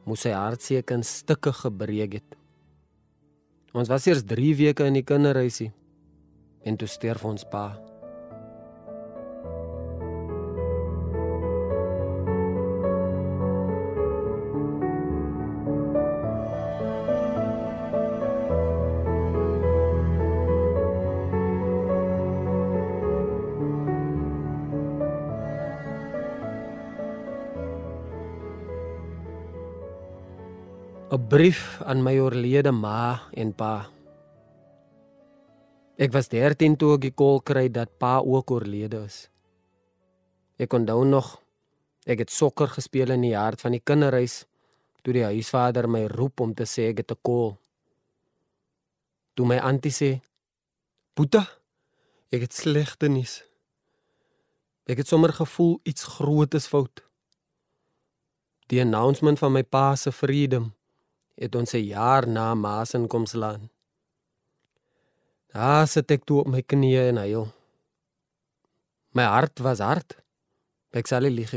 moes 0.06 0.22
sy 0.22 0.32
hart 0.32 0.62
seker 0.62 0.96
in 0.96 1.04
stukke 1.04 1.52
gebreek 1.52 2.14
het. 2.14 2.36
Ons 3.74 3.90
was 3.90 4.06
eers 4.08 4.24
3 4.24 4.56
weke 4.56 4.86
in 4.86 4.94
die 4.94 5.04
kinderreisie 5.04 5.74
en 6.64 6.78
toe 6.78 6.88
sterf 6.88 7.26
ons 7.26 7.44
pa. 7.44 7.85
Brief 31.36 31.82
aan 31.84 32.00
my 32.00 32.14
oorlede 32.24 32.72
ma 32.72 33.28
en 33.36 33.50
pa. 33.52 33.90
Ek 36.00 36.14
was 36.16 36.30
13 36.32 36.78
toe 36.80 36.94
ek 36.96 37.10
gekol 37.10 37.42
kry 37.44 37.66
dat 37.68 37.92
pa 38.00 38.22
ook 38.24 38.54
oorlede 38.56 39.02
is. 39.04 39.18
Ek 40.56 40.72
onthou 40.78 41.02
nog 41.04 41.34
ek 42.08 42.22
het 42.24 42.32
sokker 42.32 42.72
gespeel 42.72 43.12
in 43.18 43.26
die 43.26 43.34
hart 43.36 43.66
van 43.66 43.76
die 43.76 43.82
kinderhuis 43.84 44.46
toe 45.04 45.18
die 45.18 45.26
huisvader 45.26 45.90
my 45.92 46.06
roep 46.14 46.40
om 46.46 46.54
te 46.56 46.64
sê 46.64 46.88
ek 46.94 47.04
het 47.04 47.12
'n 47.12 47.20
kol. 47.22 47.58
Toe 49.36 49.46
my 49.46 49.60
antie 49.60 49.92
sê: 49.92 50.22
"Boeta, 51.16 51.44
ek 52.32 52.48
het 52.48 52.54
slegte 52.54 53.10
nuus." 53.10 53.44
Ek 54.88 54.98
het 54.98 55.08
sommer 55.08 55.34
gevoel 55.34 55.82
iets 55.84 56.04
groot 56.04 56.54
is 56.54 56.68
fout. 56.68 57.04
Die 58.68 58.82
announcement 58.82 59.40
van 59.40 59.52
my 59.52 59.64
pa 59.64 59.96
se 59.96 60.12
freedom 60.12 60.72
het 61.36 61.56
ons 61.56 61.74
'n 61.74 61.86
jaar 61.86 62.28
na 62.28 62.56
Maasen 62.56 63.08
kom 63.08 63.26
slaan. 63.26 63.70
Daar 65.54 65.88
sit 65.88 66.12
ek 66.12 66.26
toe 66.26 66.40
op 66.40 66.48
my 66.48 66.62
knieë 66.62 67.10
en 67.10 67.18
huil. 67.18 67.48
My 69.12 69.24
hart 69.24 69.60
was 69.60 69.80
hard. 69.80 70.18
Ek 70.92 71.08
sal 71.08 71.22
lieg. 71.22 71.54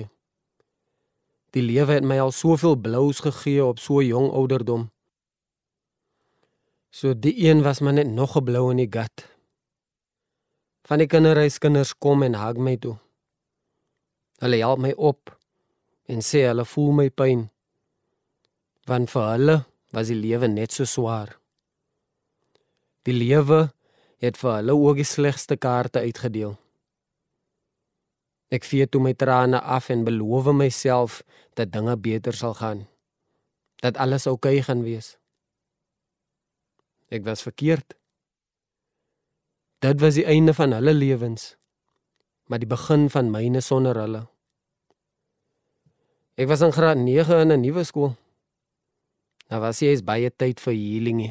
Die 1.51 1.63
lewe 1.63 1.93
het 1.93 2.05
my 2.05 2.19
al 2.21 2.31
soveel 2.31 2.77
blous 2.77 3.21
gegee 3.21 3.65
op 3.65 3.79
so 3.79 4.03
jong 4.03 4.31
ouderdom. 4.31 4.91
So 6.91 7.15
die 7.15 7.35
een 7.49 7.63
was 7.63 7.81
maar 7.81 7.93
net 7.93 8.07
nog 8.07 8.37
'n 8.37 8.45
blou 8.45 8.71
in 8.71 8.77
die 8.77 8.91
gat. 8.91 9.27
Van 10.83 10.99
die 10.99 11.07
kinderreiskinders 11.07 11.99
kom 11.99 12.23
en 12.23 12.35
hug 12.35 12.57
my 12.57 12.77
toe. 12.77 12.97
Hulle 14.39 14.57
help 14.57 14.79
my 14.79 14.93
op 14.97 15.39
en 16.07 16.19
sê 16.19 16.47
hulle 16.47 16.65
voel 16.65 16.93
my 16.93 17.11
pyn 17.11 17.51
want 18.89 19.11
vir 19.11 19.27
hulle 19.33 19.57
was 19.91 20.11
die 20.13 20.19
lewe 20.19 20.49
net 20.49 20.73
so 20.73 20.85
swaar. 20.85 21.37
Die 23.09 23.17
lewe 23.17 23.69
het 24.23 24.37
vir 24.37 24.59
hulle 24.59 24.75
ook 24.77 24.99
die 25.01 25.07
slegste 25.07 25.57
kaarte 25.57 26.03
uitgedeel. 26.05 26.57
Ek 28.53 28.65
vee 28.65 28.89
toe 28.89 29.01
my 29.05 29.13
trane 29.13 29.61
af 29.61 29.91
en 29.93 30.07
beloof 30.07 30.49
myself 30.57 31.23
dat 31.57 31.73
dinge 31.73 31.97
beter 31.97 32.33
sal 32.33 32.55
gaan. 32.57 32.87
Dat 33.85 33.97
alles 33.97 34.27
oukei 34.27 34.59
okay 34.59 34.65
gaan 34.67 34.83
wees. 34.83 35.17
Ek 37.09 37.25
was 37.25 37.45
verkeerd. 37.45 37.95
Dit 39.85 40.01
was 40.01 40.17
die 40.19 40.27
einde 40.27 40.55
van 40.55 40.73
hulle 40.75 40.93
lewens, 40.93 41.55
maar 42.51 42.59
die 42.59 42.69
begin 42.69 43.07
van 43.11 43.31
myne 43.31 43.61
sonder 43.63 44.01
hulle. 44.01 44.25
Ek 46.35 46.49
was 46.51 46.65
in 46.65 46.75
graad 46.75 46.99
9 46.99 47.41
in 47.45 47.53
'n 47.53 47.61
nuwe 47.61 47.85
skool. 47.85 48.17
Nou 49.49 49.61
was 49.65 49.81
jy 49.81 49.95
is 49.97 50.05
baie 50.05 50.29
tyd 50.31 50.61
vir 50.61 50.75
healing. 50.77 51.23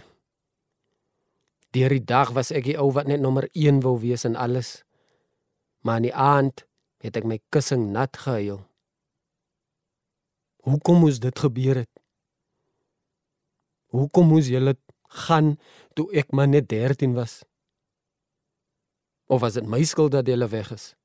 Deur 1.76 1.94
die 1.94 2.02
dag 2.02 2.32
was 2.34 2.50
ek 2.56 2.66
die 2.66 2.78
ou 2.82 2.90
wat 2.96 3.10
net 3.10 3.22
nommer 3.22 3.46
1 3.54 3.84
wou 3.86 3.98
wees 4.02 4.26
in 4.26 4.38
alles. 4.40 4.82
Maar 5.86 6.02
in 6.02 6.10
die 6.10 6.16
aand 6.16 6.66
het 7.06 7.20
ek 7.20 7.28
my 7.30 7.38
kussing 7.54 7.92
nat 7.94 8.18
gehuil. 8.18 8.64
Hoekom 10.66 11.04
moes 11.06 11.22
dit 11.24 11.40
gebeur 11.40 11.84
het? 11.84 11.92
Hoekom 13.94 14.34
moes 14.34 14.50
julle 14.52 14.74
gaan 15.26 15.56
toe 15.96 16.10
ek 16.18 16.34
maar 16.36 16.50
net 16.50 16.68
13 16.74 17.14
was? 17.16 17.44
Of 19.30 19.44
was 19.46 19.60
dit 19.60 19.68
my 19.68 19.84
skuld 19.86 20.16
dat 20.16 20.28
julle 20.28 20.48
weg 20.50 20.72
is? 20.74 20.96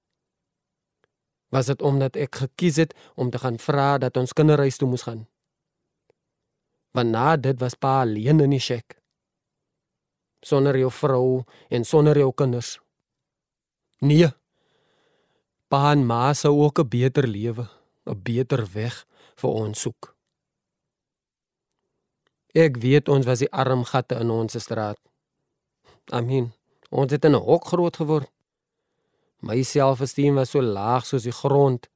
Was 1.53 1.69
dit 1.69 1.83
omdat 1.85 2.17
ek 2.17 2.41
gekies 2.47 2.81
het 2.81 2.97
om 3.15 3.31
te 3.31 3.39
gaan 3.39 3.61
vra 3.61 3.99
dat 4.01 4.17
ons 4.17 4.33
kinderreis 4.33 4.81
toe 4.81 4.89
moes 4.89 5.05
gaan? 5.05 5.27
Want 6.93 7.11
na 7.11 7.37
dit 7.37 7.59
was 7.61 7.75
pa 7.75 8.01
alleen 8.01 8.41
in 8.41 8.53
die 8.53 8.61
shack. 8.61 8.99
Sonder 10.43 10.77
jou 10.77 10.91
vrou 10.91 11.45
en 11.71 11.85
sonder 11.85 12.19
jou 12.19 12.33
kinders. 12.35 12.79
Nee. 14.03 14.29
Pa 15.69 15.93
en 15.93 16.07
ma 16.07 16.33
sou 16.35 16.55
ook 16.65 16.79
'n 16.79 16.89
beter 16.89 17.27
lewe, 17.27 17.69
'n 18.07 18.23
beter 18.23 18.67
weg 18.73 19.07
vir 19.37 19.51
ons 19.51 19.81
soek. 19.81 20.17
Ek 22.55 22.77
weet 22.77 23.09
ons 23.09 23.27
was 23.27 23.39
die 23.39 23.53
arm 23.53 23.85
gatte 23.85 24.15
in 24.21 24.31
ons 24.31 24.59
straat. 24.61 24.99
Amen. 26.11 26.53
Ons 26.91 27.13
het 27.13 27.25
in 27.25 27.35
'n 27.35 27.45
hok 27.49 27.65
groot 27.65 27.97
geword. 27.97 28.31
My 29.41 29.63
selfesteem 29.63 30.35
was 30.35 30.51
so 30.51 30.63
laag 30.63 31.07
soos 31.07 31.23
die 31.23 31.33
grond 31.33 31.89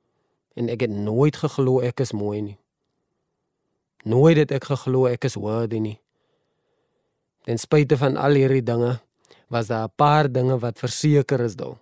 en 0.55 0.69
ek 0.69 0.81
het 0.81 0.91
nooit 0.91 1.37
geglo 1.37 1.81
ek 1.81 2.00
is 2.00 2.12
mooi 2.12 2.41
nie. 2.41 2.59
Nooit 4.07 4.39
het 4.39 4.53
ek 4.55 4.69
geglo 4.71 5.09
ek 5.11 5.27
is 5.27 5.35
worthy 5.35 5.81
nie. 5.83 5.97
Ten 7.47 7.59
spyte 7.59 7.99
van 7.99 8.15
al 8.19 8.39
hierdie 8.39 8.63
dinge 8.63 9.01
was 9.51 9.67
daar 9.67 9.89
'n 9.89 9.95
paar 9.97 10.31
dinge 10.31 10.59
wat 10.59 10.79
verseker 10.79 11.41
is 11.41 11.57
dou. 11.57 11.75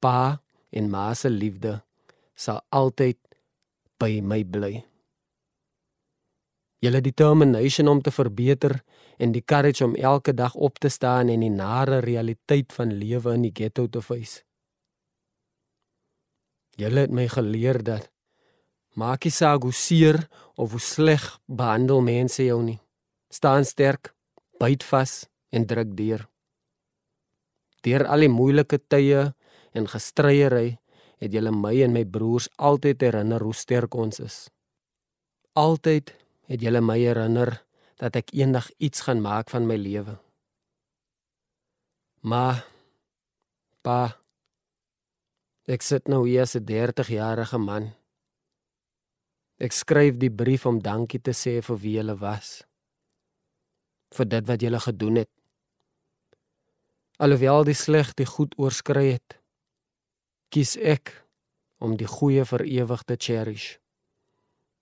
Pa 0.00 0.40
en 0.70 0.90
ma 0.90 1.14
se 1.14 1.30
liefde 1.30 1.82
sal 2.34 2.60
altyd 2.68 3.18
by 3.98 4.20
my 4.20 4.44
bly. 4.44 4.84
Julle 6.80 7.00
determination 7.00 7.88
om 7.88 8.00
te 8.00 8.10
verbeter 8.10 8.82
en 9.18 9.32
die 9.32 9.44
courage 9.44 9.84
om 9.84 9.94
elke 9.94 10.34
dag 10.34 10.54
op 10.54 10.78
te 10.78 10.88
staan 10.88 11.28
en 11.28 11.40
die 11.40 11.50
nare 11.52 11.98
realiteit 11.98 12.72
van 12.72 12.92
lewe 12.92 13.34
in 13.34 13.42
die 13.42 13.52
ghetto 13.54 13.86
te 13.86 14.02
face. 14.02 14.40
Julle 16.76 17.00
het 17.00 17.10
my 17.10 17.28
geleer 17.28 17.82
dat 17.84 18.08
maak 18.94 19.24
nie 19.24 19.34
saak 19.34 19.62
hoe 19.62 19.72
seer 19.72 20.28
of 20.56 20.72
hoe 20.74 20.80
sleg 20.80 21.22
behandel 21.46 22.00
mense 22.00 22.42
jou 22.44 22.62
nie. 22.62 22.80
Staan 23.30 23.64
sterk, 23.64 24.14
byt 24.58 24.84
vas 24.84 25.26
en 25.50 25.66
druk 25.66 25.94
deur. 25.96 26.26
Deur 27.82 28.06
al 28.06 28.26
die 28.26 28.32
moeilike 28.32 28.80
tye 28.92 29.30
en 29.72 29.86
gestryery 29.88 30.78
het 31.20 31.32
julle 31.32 31.52
my 31.52 31.74
en 31.84 31.94
my 31.94 32.04
broers 32.04 32.48
altyd 32.56 33.02
herinner 33.06 33.42
hoe 33.44 33.54
sterk 33.54 33.94
ons 33.94 34.20
is. 34.24 34.38
Altyd 35.56 36.12
het 36.50 36.62
julle 36.64 36.80
my 36.80 36.98
herinner 36.98 37.60
dat 38.00 38.16
ek 38.16 38.32
eendag 38.34 38.70
iets 38.80 39.04
gaan 39.06 39.20
maak 39.22 39.52
van 39.52 39.68
my 39.68 39.76
lewe. 39.76 40.16
Maar 42.24 42.64
pa 43.84 44.16
ek 45.70 45.84
sit 45.86 46.08
nou 46.08 46.26
hier 46.26 46.42
as 46.42 46.56
'n 46.56 46.64
30-jarige 46.64 47.58
man. 47.58 47.92
Ek 49.60 49.76
skryf 49.76 50.16
die 50.16 50.32
brief 50.32 50.64
om 50.66 50.80
dankie 50.80 51.20
te 51.20 51.34
sê 51.36 51.58
vir 51.60 51.80
wie 51.82 51.96
julle 51.98 52.16
was. 52.20 52.60
vir 54.14 54.26
dit 54.26 54.46
wat 54.46 54.62
julle 54.62 54.80
gedoen 54.82 55.20
het. 55.22 55.30
Alhoewel 57.20 57.66
die 57.68 57.76
sleg 57.76 58.14
die 58.18 58.26
goed 58.26 58.56
oorskry 58.58 59.12
het, 59.12 59.36
kies 60.50 60.76
ek 60.76 61.12
om 61.78 61.96
die 62.00 62.08
goeie 62.08 62.44
vir 62.48 62.64
ewig 62.66 63.04
te 63.06 63.16
cherish. 63.16 63.76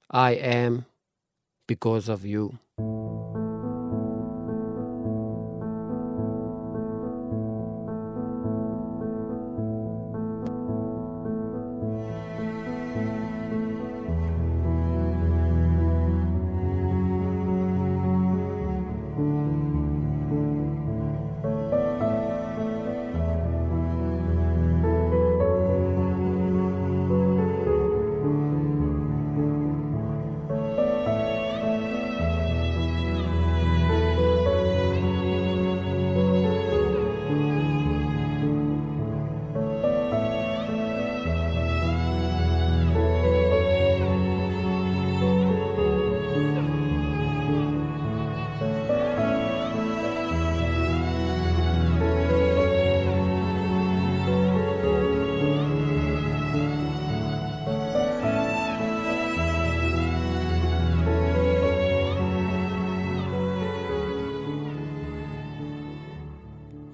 I 0.09 0.39
am 0.39 0.85
because 1.67 2.09
of 2.09 2.25
you. 2.25 2.59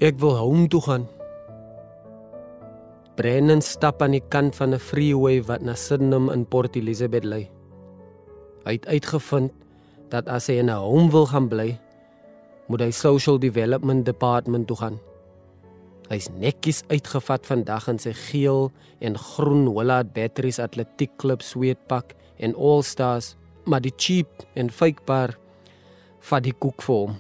Ek 0.04 0.18
wil 0.20 0.34
home 0.36 0.66
toe 0.68 0.82
gaan. 0.84 1.04
Brennan 3.16 3.62
stap 3.64 4.02
aan 4.04 4.12
die 4.12 4.26
kant 4.28 4.52
van 4.58 4.74
'n 4.76 4.82
freeway 4.82 5.40
wat 5.48 5.62
na 5.64 5.72
Sydenham 5.72 6.28
in 6.28 6.44
Port 6.44 6.76
Elizabeth 6.76 7.24
lê. 7.24 7.48
Hy 8.66 8.72
het 8.72 8.86
uitgevind 8.86 9.52
dat 10.10 10.28
as 10.28 10.46
hy 10.46 10.60
in 10.60 10.68
'n 10.68 10.76
home 10.76 11.10
wil 11.10 11.26
gaan 11.26 11.48
bly, 11.48 11.78
moet 12.68 12.80
hy 12.80 12.90
social 12.90 13.38
development 13.38 14.04
department 14.04 14.66
toe 14.66 14.76
gaan. 14.76 15.00
Hy's 16.10 16.28
netjies 16.28 16.84
uitgevat 16.88 17.46
vandag 17.46 17.88
in 17.88 17.98
sy 17.98 18.12
geel 18.12 18.72
en 19.00 19.16
groen 19.16 19.72
Willard 19.74 20.12
Batteries 20.12 20.58
Atletiek 20.58 21.16
Klub 21.16 21.40
sweetpak 21.40 22.14
en 22.36 22.54
All 22.54 22.82
Stars, 22.82 23.36
maar 23.64 23.80
die 23.80 23.94
cheap 23.96 24.28
en 24.54 24.70
fake 24.70 25.02
bar 25.06 25.38
vat 26.20 26.42
die 26.42 26.52
koek 26.58 26.82
vir 26.82 26.94
hom. 26.94 27.16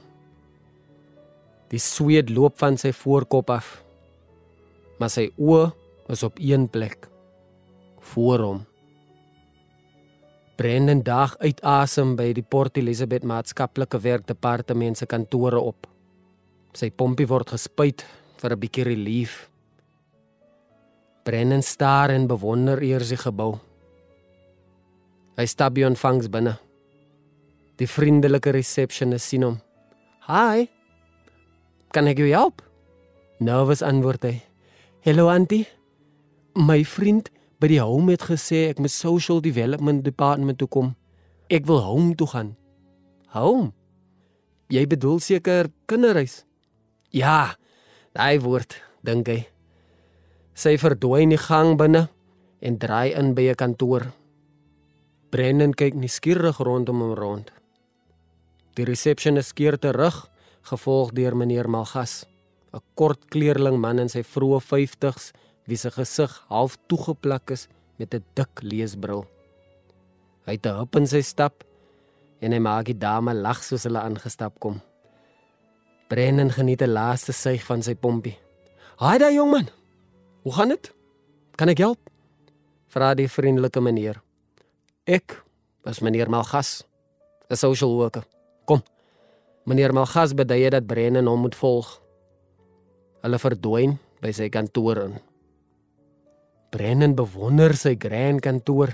Die 1.74 1.82
sweet 1.82 2.30
loop 2.30 2.60
van 2.62 2.76
sy 2.78 2.92
voorkop 2.94 3.50
af. 3.50 3.80
Maar 5.00 5.10
sy 5.10 5.24
oë 5.34 5.72
is 6.14 6.22
op 6.22 6.38
een 6.38 6.68
plek 6.70 7.08
voor 8.14 8.44
hom. 8.44 8.60
Brendan 10.54 11.00
dag 11.02 11.34
uit 11.42 11.58
asem 11.66 12.12
by 12.14 12.28
die 12.36 12.44
Port 12.46 12.78
Elizabeth 12.78 13.24
maatskaplike 13.26 13.98
werkdepartement 13.98 15.00
se 15.00 15.08
kantore 15.10 15.58
op. 15.58 15.88
Sy 16.78 16.92
pompie 16.94 17.26
word 17.26 17.50
gespuit 17.56 18.04
vir 18.38 18.52
'n 18.52 18.60
bietjie 18.60 18.84
relief. 18.84 19.50
Brendan 21.24 21.62
staar 21.62 22.10
en 22.10 22.28
bewonder 22.28 22.82
eers 22.82 23.08
die 23.08 23.16
gebou. 23.16 23.58
Hy 25.36 25.46
stap 25.46 25.74
by 25.74 25.84
ontvangs 25.84 26.30
binne. 26.30 26.58
Die 27.76 27.88
vriendelike 27.88 28.50
receptionist 28.50 29.26
sien 29.26 29.42
hom. 29.42 29.60
"Hi," 30.28 30.68
Kan 31.94 32.08
ek 32.10 32.18
jou 32.18 32.26
help? 32.32 32.58
Nervus 33.38 33.78
antwoord 33.86 34.24
hy. 34.26 34.32
Hallo 35.06 35.28
auntie. 35.30 35.62
My 36.58 36.80
vriend 36.82 37.28
by 37.62 37.68
die 37.70 37.78
home 37.78 38.16
het 38.16 38.24
gesê 38.26 38.64
ek 38.72 38.80
moet 38.82 38.90
social 38.90 39.38
development 39.38 40.02
department 40.02 40.58
toe 40.58 40.66
kom. 40.66 40.88
Ek 41.46 41.68
wil 41.70 41.78
home 41.86 42.16
toe 42.18 42.26
gaan. 42.32 42.50
Home? 43.36 43.70
Jy 44.74 44.82
bedoel 44.90 45.22
seker 45.22 45.70
kinderreis? 45.86 46.40
Ja, 47.14 47.54
daai 48.18 48.42
woord, 48.42 48.74
dink 49.06 49.30
hy. 49.30 49.38
Sy 50.50 50.74
verdwyn 50.82 51.30
in 51.30 51.36
die 51.36 51.42
gang 51.46 51.76
binne 51.78 52.08
en 52.58 52.82
draai 52.82 53.14
in 53.14 53.36
by 53.38 53.54
'n 53.54 53.54
kantoor. 53.54 54.10
Brennan 55.30 55.78
kyk 55.78 55.94
nuuskierig 55.94 56.58
rondom 56.58 57.06
hom 57.06 57.14
rond. 57.14 57.52
Die 58.74 58.82
receptionist 58.82 59.54
keer 59.54 59.78
terug 59.78 60.33
gevolg 60.64 61.12
deur 61.12 61.36
meneer 61.36 61.68
Malgas, 61.68 62.24
'n 62.72 62.82
kort 62.94 63.28
kleerling 63.30 63.78
man 63.78 63.98
in 63.98 64.08
sy 64.08 64.22
vroeë 64.22 64.60
50's 64.60 65.32
wie 65.68 65.76
se 65.76 65.90
gesig 65.90 66.32
half 66.48 66.76
toegeplak 66.88 67.50
is 67.50 67.68
met 67.98 68.14
'n 68.14 68.24
dik 68.34 68.62
leesbril. 68.62 69.24
Hy 70.46 70.52
het 70.52 70.66
'n 70.66 70.78
hop 70.78 70.96
in 70.96 71.06
sy 71.06 71.20
stap 71.22 71.64
en 72.40 72.52
hy 72.52 72.58
maak 72.58 72.86
die 72.86 72.98
dame 72.98 73.34
lag 73.34 73.62
soos 73.62 73.84
hulle 73.84 74.00
aangestap 74.00 74.60
kom. 74.60 74.80
Brennan 76.08 76.50
geniet 76.50 76.82
'n 76.82 76.92
laaste 76.92 77.32
suig 77.32 77.62
van 77.64 77.82
sy 77.82 77.94
pompie. 77.94 78.38
"Haai 78.96 79.18
daai 79.18 79.34
jong 79.34 79.50
man. 79.50 79.68
Hoe 80.42 80.52
gaan 80.52 80.68
dit? 80.68 80.92
Kan 81.56 81.68
ek 81.68 81.78
help?" 81.78 81.98
vra 82.86 83.14
die 83.14 83.28
vriendelike 83.28 83.80
meneer. 83.80 84.22
"Ek 85.06 85.44
was 85.84 86.00
meneer 86.00 86.30
Malgas, 86.30 86.84
'n 87.50 87.56
social 87.56 87.96
worker. 87.96 88.24
Meneer 89.64 89.94
Malgas 89.96 90.34
bedui 90.36 90.66
dat 90.68 90.84
Brennan 90.84 91.28
hom 91.30 91.46
moet 91.46 91.54
volg. 91.56 91.88
Hulle 93.24 93.38
verdwyn 93.40 93.94
by 94.20 94.32
sy 94.36 94.50
kantoor 94.52 95.00
in. 95.06 95.14
Brennan 96.74 97.14
bewonder 97.16 97.72
sy 97.78 97.94
grand 97.96 98.42
kantoor. 98.44 98.92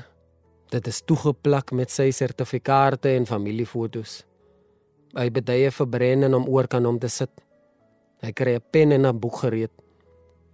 Dit 0.70 0.86
is 0.86 1.02
toegeplak 1.02 1.72
met 1.74 1.90
sy 1.90 2.12
sertifikate 2.14 3.16
en 3.18 3.26
familiefoto's. 3.26 4.20
Hy 5.18 5.26
bedui 5.34 5.66
vir 5.74 5.90
Brennan 5.90 6.38
om 6.38 6.46
oor 6.46 6.70
kan 6.70 6.86
hom 6.86 7.00
te 7.02 7.10
sit. 7.10 7.32
Hy 8.22 8.30
kry 8.30 8.54
'n 8.54 8.62
pen 8.70 8.92
en 8.92 9.06
'n 9.06 9.18
boek 9.18 9.42
gereed. 9.42 9.72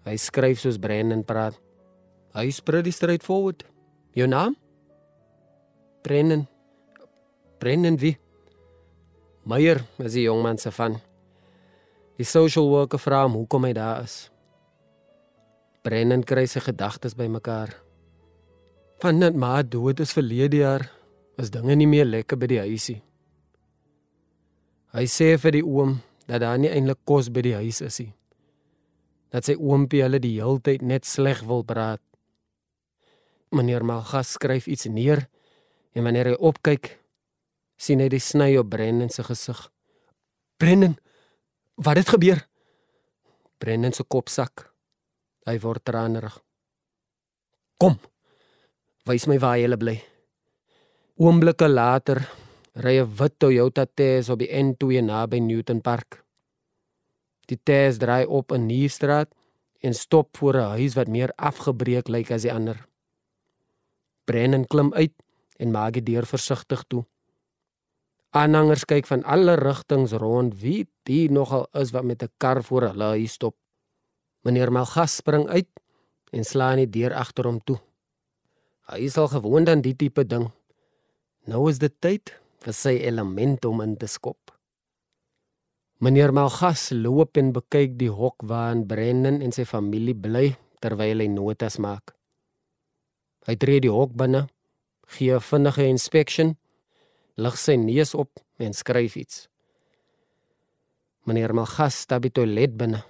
Hy 0.07 0.17
skryf 0.17 0.61
soos 0.61 0.79
Brennan 0.79 1.25
praat. 1.25 1.61
Hy 2.35 2.47
is 2.47 2.61
pretty 2.61 2.91
straightforward. 2.91 3.65
Jou 4.15 4.27
naam? 4.27 4.57
Brennan. 6.03 6.47
Brennan 7.59 7.99
wie? 7.99 8.17
Meyer, 9.47 9.79
is 10.03 10.17
die 10.17 10.25
jongman 10.25 10.59
se 10.59 10.73
van. 10.75 10.97
Die 12.19 12.27
social 12.27 12.67
worker 12.67 12.99
vra 12.99 13.21
hom 13.23 13.37
hoekom 13.39 13.69
hy 13.69 13.77
daar 13.77 14.03
is. 14.03 14.25
Brennan 15.87 16.25
kry 16.27 16.49
sy 16.51 16.65
gedagtes 16.65 17.15
bymekaar. 17.15 17.71
Van 19.05 19.21
net 19.23 19.39
maar 19.39 19.63
dood 19.63 20.03
is 20.03 20.17
verlede 20.17 20.65
jaar, 20.65 20.89
is 21.39 21.53
dinge 21.55 21.77
nie 21.79 21.87
meer 21.87 22.09
lekker 22.09 22.41
by 22.43 22.49
die 22.51 22.59
huisie. 22.65 22.99
Hy 24.97 25.07
sê 25.07 25.37
vir 25.39 25.61
die 25.61 25.63
oom 25.63 26.01
dat 26.27 26.43
daar 26.43 26.59
nie 26.59 26.73
eintlik 26.73 27.05
kos 27.07 27.31
by 27.31 27.47
die 27.47 27.55
huis 27.55 27.79
is 27.87 28.01
nie. 28.03 28.11
Dat 29.31 29.47
sy 29.47 29.55
oompie 29.55 30.03
hulle 30.03 30.19
die 30.19 30.41
hele 30.41 30.59
tyd 30.59 30.83
net 30.83 31.07
sleg 31.07 31.45
wil 31.47 31.63
praat. 31.63 32.03
Meneer 33.55 33.87
Malgas 33.87 34.35
skryf 34.35 34.67
iets 34.67 34.91
neer 34.91 35.29
en 35.95 36.03
wanneer 36.03 36.33
hy 36.33 36.39
opkyk, 36.51 36.97
sien 37.77 38.01
hy 38.01 38.09
die 38.09 38.23
sny 38.23 38.57
op 38.57 38.71
Brennan 38.73 39.11
se 39.13 39.23
gesig. 39.23 39.61
Brennan, 40.57 40.97
wat 41.77 42.01
het 42.01 42.09
gebeur? 42.09 42.41
Brennan 43.59 43.93
se 43.93 44.05
kop 44.05 44.29
sak. 44.33 44.67
Hy 45.47 45.59
word 45.63 45.85
tranerig. 45.85 46.41
Kom. 47.79 47.99
Wys 49.07 49.27
my 49.29 49.39
waar 49.39 49.61
jy 49.61 49.77
bly. 49.77 49.97
Oomblikke 51.17 51.69
later 51.69 52.25
ry 52.77 52.99
'n 53.01 53.13
wit 53.19 53.39
Toyota 53.39 53.87
Tazz 53.87 54.29
op 54.29 54.39
die 54.39 54.51
N2 54.53 55.01
naby 55.01 55.39
Newton 55.41 55.81
Park. 55.81 56.25
Die 57.49 57.61
Tazz 57.63 57.99
draai 57.99 58.27
op 58.27 58.53
'n 58.53 58.67
Nuurstraat 58.67 59.29
en 59.81 59.95
stop 59.95 60.37
voor 60.37 60.55
'n 60.57 60.71
huis 60.77 60.95
wat 60.95 61.09
meer 61.09 61.33
afgebreek 61.37 62.09
lyk 62.09 62.31
as 62.31 62.43
die 62.43 62.53
ander. 62.53 62.89
Brennan 64.25 64.67
klim 64.67 64.93
uit 64.95 65.15
en 65.57 65.71
maak 65.71 65.93
die 65.93 66.03
deur 66.03 66.27
versigtig 66.27 66.85
toe. 66.89 67.05
Aanhangers 68.31 68.85
kyk 68.85 69.07
van 69.07 69.23
alle 69.25 69.55
rigtings 69.57 70.13
rond 70.13 70.55
wie 70.61 70.87
dit 71.07 71.31
nogal 71.31 71.69
is 71.75 71.93
wat 71.95 72.05
met 72.05 72.23
'n 72.23 72.33
kar 72.39 72.63
voor 72.63 72.83
hulle 72.83 73.05
huis 73.05 73.33
stop. 73.33 73.57
Meneer 74.43 74.73
Malgas 74.73 75.17
spring 75.17 75.49
uit 75.49 75.69
en 76.33 76.45
slaan 76.45 76.77
die 76.77 76.91
deur 76.91 77.15
agter 77.15 77.45
hom 77.45 77.61
toe. 77.65 77.79
Hy 78.87 78.99
is 78.99 79.17
al 79.19 79.29
gewoond 79.29 79.69
aan 79.69 79.81
die 79.81 79.97
tipe 79.97 80.27
ding. 80.27 80.51
Nou 81.47 81.69
is 81.71 81.79
dit 81.79 81.95
tyd 82.01 82.35
vir 82.63 82.73
sy 82.73 82.99
element 83.03 83.65
om 83.65 83.81
in 83.81 83.97
te 83.97 84.07
skop. 84.07 84.51
Meneer 85.99 86.33
Malgas 86.33 86.91
loop 86.93 87.37
en 87.37 87.53
bekyk 87.53 87.97
die 87.99 88.11
hok 88.11 88.43
waarin 88.45 88.87
Brendan 88.87 89.41
en 89.43 89.53
sy 89.53 89.65
familie 89.65 90.15
bly 90.15 90.57
terwyl 90.85 91.23
hy 91.25 91.29
notas 91.33 91.79
maak. 91.79 92.13
Hy 93.47 93.55
tree 93.57 93.81
die 93.81 93.93
hok 93.93 94.13
binne, 94.13 94.49
gee 95.07 95.33
'n 95.33 95.41
vinnige 95.41 95.87
inspection, 95.87 96.57
lig 97.37 97.57
sy 97.61 97.77
neus 97.77 98.15
op 98.17 98.41
en 98.59 98.73
skryf 98.73 99.17
iets. 99.21 99.45
Meneer 101.29 101.53
Malgas 101.55 101.99
stap 102.07 102.23
by 102.25 102.31
toilet 102.33 102.77
binne. 102.79 103.03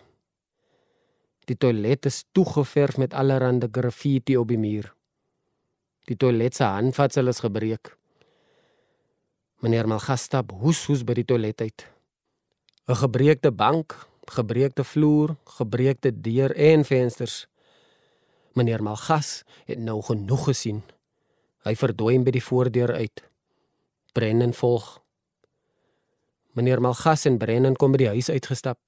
Die 1.47 1.55
toilet 1.55 2.09
is 2.11 2.25
toegeverf 2.35 2.97
met 2.99 3.15
allerlei 3.15 3.69
graffiti 3.71 4.37
op 4.37 4.49
die 4.51 4.59
muur. 4.59 4.89
Die 6.11 6.17
toilet 6.17 6.55
se 6.55 6.65
handvatsel 6.65 7.29
is 7.29 7.43
gebreek. 7.45 7.93
Meneer 9.63 9.87
Malgas 9.87 10.27
stap 10.27 10.51
hoes 10.63 10.83
hoes 10.87 11.05
by 11.07 11.15
die 11.15 11.25
toilet 11.25 11.61
uit. 11.61 11.87
'n 12.89 12.95
Gebreekte 12.95 13.51
bank, 13.51 13.95
gebreekte 14.27 14.85
vloer, 14.85 15.37
gebreekte 15.45 16.11
deur 16.11 16.55
en 16.55 16.85
vensters. 16.85 17.47
Meneer 18.55 18.83
Malgas 18.83 19.45
het 19.67 19.79
nou 19.79 20.03
genoeg 20.03 20.45
gesien. 20.45 20.83
Hy 21.65 21.75
verdwyn 21.75 22.25
by 22.25 22.31
die 22.31 22.43
voordeur 22.43 22.93
uit. 22.95 23.23
Brennan 24.17 24.55
volg. 24.57 25.03
Meneer 26.57 26.81
Malgas 26.81 27.27
en 27.29 27.37
Brennan 27.37 27.75
kom 27.77 27.93
by 27.93 28.01
die 28.01 28.13
huis 28.15 28.31
uitgestap. 28.33 28.79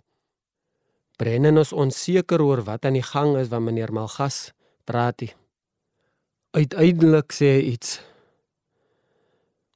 Brennan 1.21 1.61
is 1.61 1.75
onseker 1.77 2.41
oor 2.41 2.63
wat 2.65 2.87
aan 2.89 2.97
die 2.97 3.05
gang 3.05 3.35
is 3.37 3.51
van 3.53 3.67
meneer 3.67 3.93
Malgas 3.93 4.55
praat 4.89 5.21
hy. 5.21 5.29
Uiteindelik 6.57 7.35
sê 7.37 7.59
hy 7.59 7.65
iets 7.75 7.99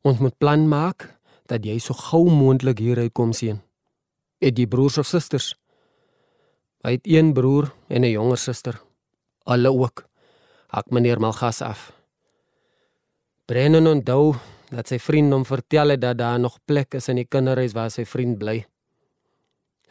Ons 0.08 0.22
moet 0.24 0.34
plan 0.40 0.64
maak 0.66 1.04
dat 1.52 1.66
jy 1.68 1.76
so 1.78 1.94
gou 1.94 2.24
moontlik 2.32 2.80
hier 2.82 2.98
uitkom 2.98 3.34
sien. 3.36 3.60
Het 4.42 4.56
jy 4.58 4.66
broers 4.66 4.96
of 4.98 5.06
susters? 5.06 5.52
Hy 6.82 6.96
het 6.96 7.06
een 7.06 7.34
broer 7.36 7.68
en 7.92 8.02
'n 8.02 8.10
jonger 8.10 8.38
suster. 8.38 8.80
Alle 9.44 9.70
ook. 9.70 10.08
Hak 10.72 10.90
meneer 10.90 11.20
Malgas 11.20 11.60
af. 11.62 11.92
Brennan 13.46 13.86
onthou 13.86 14.34
dat 14.72 14.88
sy 14.88 14.98
vriend 15.02 15.34
hom 15.34 15.44
vertel 15.44 15.92
het 15.92 16.00
dat 16.00 16.18
daar 16.18 16.40
nog 16.40 16.58
plek 16.64 16.96
is 16.96 17.08
in 17.12 17.20
die 17.20 17.28
kinderhuis 17.28 17.74
waar 17.76 17.90
sy 17.92 18.06
vriend 18.08 18.38
bly. 18.40 18.62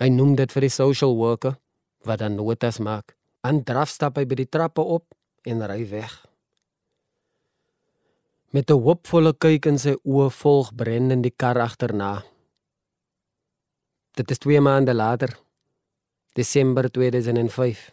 Hy 0.02 0.10
noem 0.10 0.34
dit 0.40 0.52
vir 0.52 0.66
die 0.66 0.74
social 0.74 1.14
worker 1.20 1.60
wat 2.08 2.24
dan 2.24 2.36
notas 2.40 2.80
maak. 2.82 3.14
En 3.46 3.62
draf 3.66 3.90
stap 3.94 4.18
hy 4.18 4.26
by 4.26 4.40
die 4.42 4.50
trappe 4.50 4.82
op 4.82 5.06
en 5.46 5.62
ry 5.70 5.86
weg. 5.90 6.14
Met 8.52 8.70
'n 8.70 8.82
hoopvolle 8.82 9.34
kyk 9.34 9.66
in 9.66 9.78
sy 9.78 9.96
oë 10.04 10.30
volg 10.30 10.76
Brendan 10.76 11.22
die 11.22 11.34
kar 11.38 11.58
agterna. 11.58 12.24
Dit 14.16 14.32
is 14.32 14.38
2 14.40 14.60
maande 14.60 14.94
later, 14.94 15.38
Desember 16.34 16.92
2005. 16.92 17.92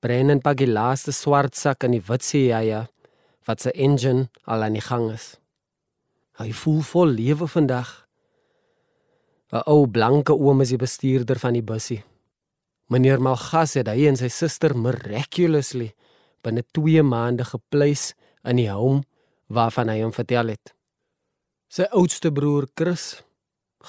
Brendan 0.00 0.40
pak 0.40 0.56
die 0.56 0.66
laaste 0.70 1.12
swart 1.12 1.56
sak 1.56 1.84
in 1.84 1.90
die 1.90 2.04
wit 2.06 2.22
Siaya 2.22 2.88
wat 3.46 3.64
sy 3.64 3.72
engine 3.74 4.28
al 4.44 4.62
aan 4.66 4.76
die 4.78 4.84
gang 4.84 5.10
is. 5.12 5.36
Hy 6.40 6.52
voel 6.52 6.80
vol 6.86 7.14
lewe 7.18 7.48
vandag. 7.48 7.90
'n 9.52 9.62
Ou 9.68 9.86
blanke 9.86 10.32
oom 10.32 10.60
is 10.64 10.72
die 10.72 10.80
bestuurder 10.80 11.38
van 11.38 11.52
die 11.52 11.62
bussie. 11.62 12.02
Meneer 12.88 13.20
Malgas 13.20 13.74
het 13.74 13.88
hy 13.88 14.06
en 14.08 14.16
sy 14.16 14.28
suster 14.28 14.74
miraculously 14.76 15.92
binne 16.42 16.64
2 16.72 17.02
maande 17.02 17.44
gepleis 17.44 18.14
in 18.44 18.56
die 18.56 18.70
hom 18.70 19.02
waarvan 19.48 19.88
hy 19.92 20.00
hom 20.02 20.12
vertel 20.12 20.48
het. 20.48 20.72
Sy 21.68 21.86
oudste 21.92 22.32
broer 22.32 22.66
Chris 22.76 23.22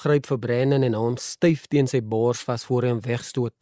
gryp 0.04 0.26
vir 0.26 0.38
Brennan 0.38 0.84
en 0.86 0.96
hom 0.98 1.16
styf 1.20 1.66
teen 1.68 1.88
sy 1.90 2.00
bors 2.00 2.42
vas 2.48 2.64
voor 2.68 2.86
hy 2.86 2.94
hom 2.94 3.04
wegstoot. 3.04 3.56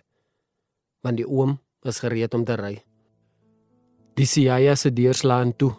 Want 1.02 1.18
die 1.18 1.28
oom 1.28 1.58
is 1.86 2.00
gereed 2.02 2.34
om 2.34 2.44
te 2.46 2.56
ry. 2.58 2.76
Die 4.12 4.26
Siaya 4.28 4.76
se 4.76 4.90
deur 4.92 5.14
slaan 5.16 5.54
toe. 5.56 5.72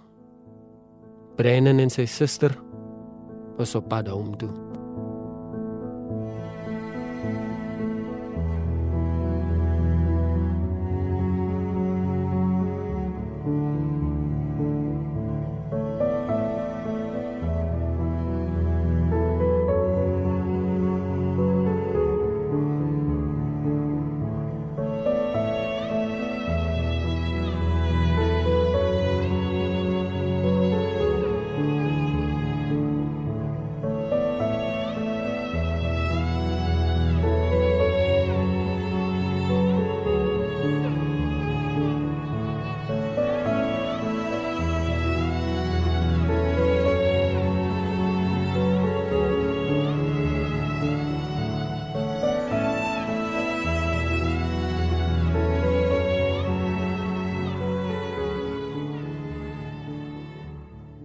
Brennan 1.38 1.80
en 1.84 1.92
sy 1.94 2.08
suster 2.10 2.56
was 3.60 3.76
op 3.78 3.92
pad 3.92 4.10
hom 4.10 4.34
toe. 4.42 4.73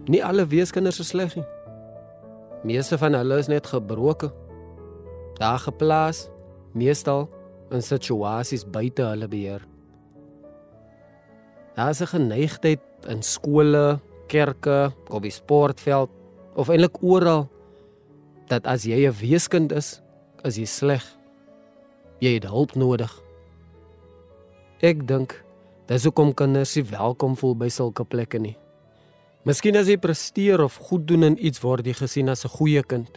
Nie 0.09 0.23
alle 0.25 0.47
weeskinders 0.49 0.99
is 0.99 1.11
sleg 1.13 1.35
nie. 1.37 1.45
Meeste 2.65 2.97
van 2.97 3.13
hulle 3.13 3.37
is 3.39 3.47
net 3.47 3.67
gebroke 3.69 4.31
Daar 5.39 5.59
geplaas, 5.59 6.27
meestal 6.75 7.29
in 7.71 7.81
situasies 7.81 8.65
buite 8.67 9.05
hulle 9.07 9.27
beheer. 9.31 9.61
Daar 11.75 11.89
is 11.89 12.01
'n 12.01 12.11
geneigtheid 12.11 12.81
in 13.07 13.23
skole, 13.23 13.99
kerke, 14.27 14.91
op 15.07 15.21
die 15.21 15.31
sportveld 15.31 16.09
of 16.55 16.69
eintlik 16.69 17.03
oral 17.03 17.47
dat 18.47 18.65
as 18.65 18.83
jy 18.83 19.07
'n 19.07 19.13
weeskind 19.13 19.71
is, 19.71 20.01
is 20.43 20.55
jy 20.55 20.65
sleg. 20.65 21.17
Jy 22.19 22.33
het 22.33 22.43
hulp 22.43 22.75
nodig. 22.75 23.23
Ek 24.81 25.07
dink 25.07 25.45
dis 25.85 26.03
hoekom 26.03 26.33
kinders 26.33 26.75
nie 26.75 26.83
welkom 26.83 27.37
voel 27.37 27.55
by 27.55 27.69
sulke 27.69 28.03
plekke 28.03 28.39
nie. 28.39 28.57
Miskien 29.49 29.79
as 29.79 29.87
jy 29.89 29.95
presteer 29.97 30.61
of 30.61 30.75
goed 30.91 31.07
doen 31.09 31.25
in 31.25 31.35
iets 31.41 31.63
word 31.63 31.87
jy 31.89 31.95
gesien 31.97 32.27
as 32.29 32.45
'n 32.45 32.53
goeie 32.53 32.83
kind. 32.83 33.09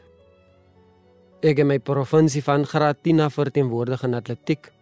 Ek 1.42 1.58
het 1.58 1.66
my 1.66 1.78
provinsie 1.78 2.40
van 2.40 2.64
graad 2.64 3.02
10 3.04 3.20
af 3.20 3.34
verteenwoordig 3.34 4.02
in 4.04 4.14
atletiek 4.14 4.72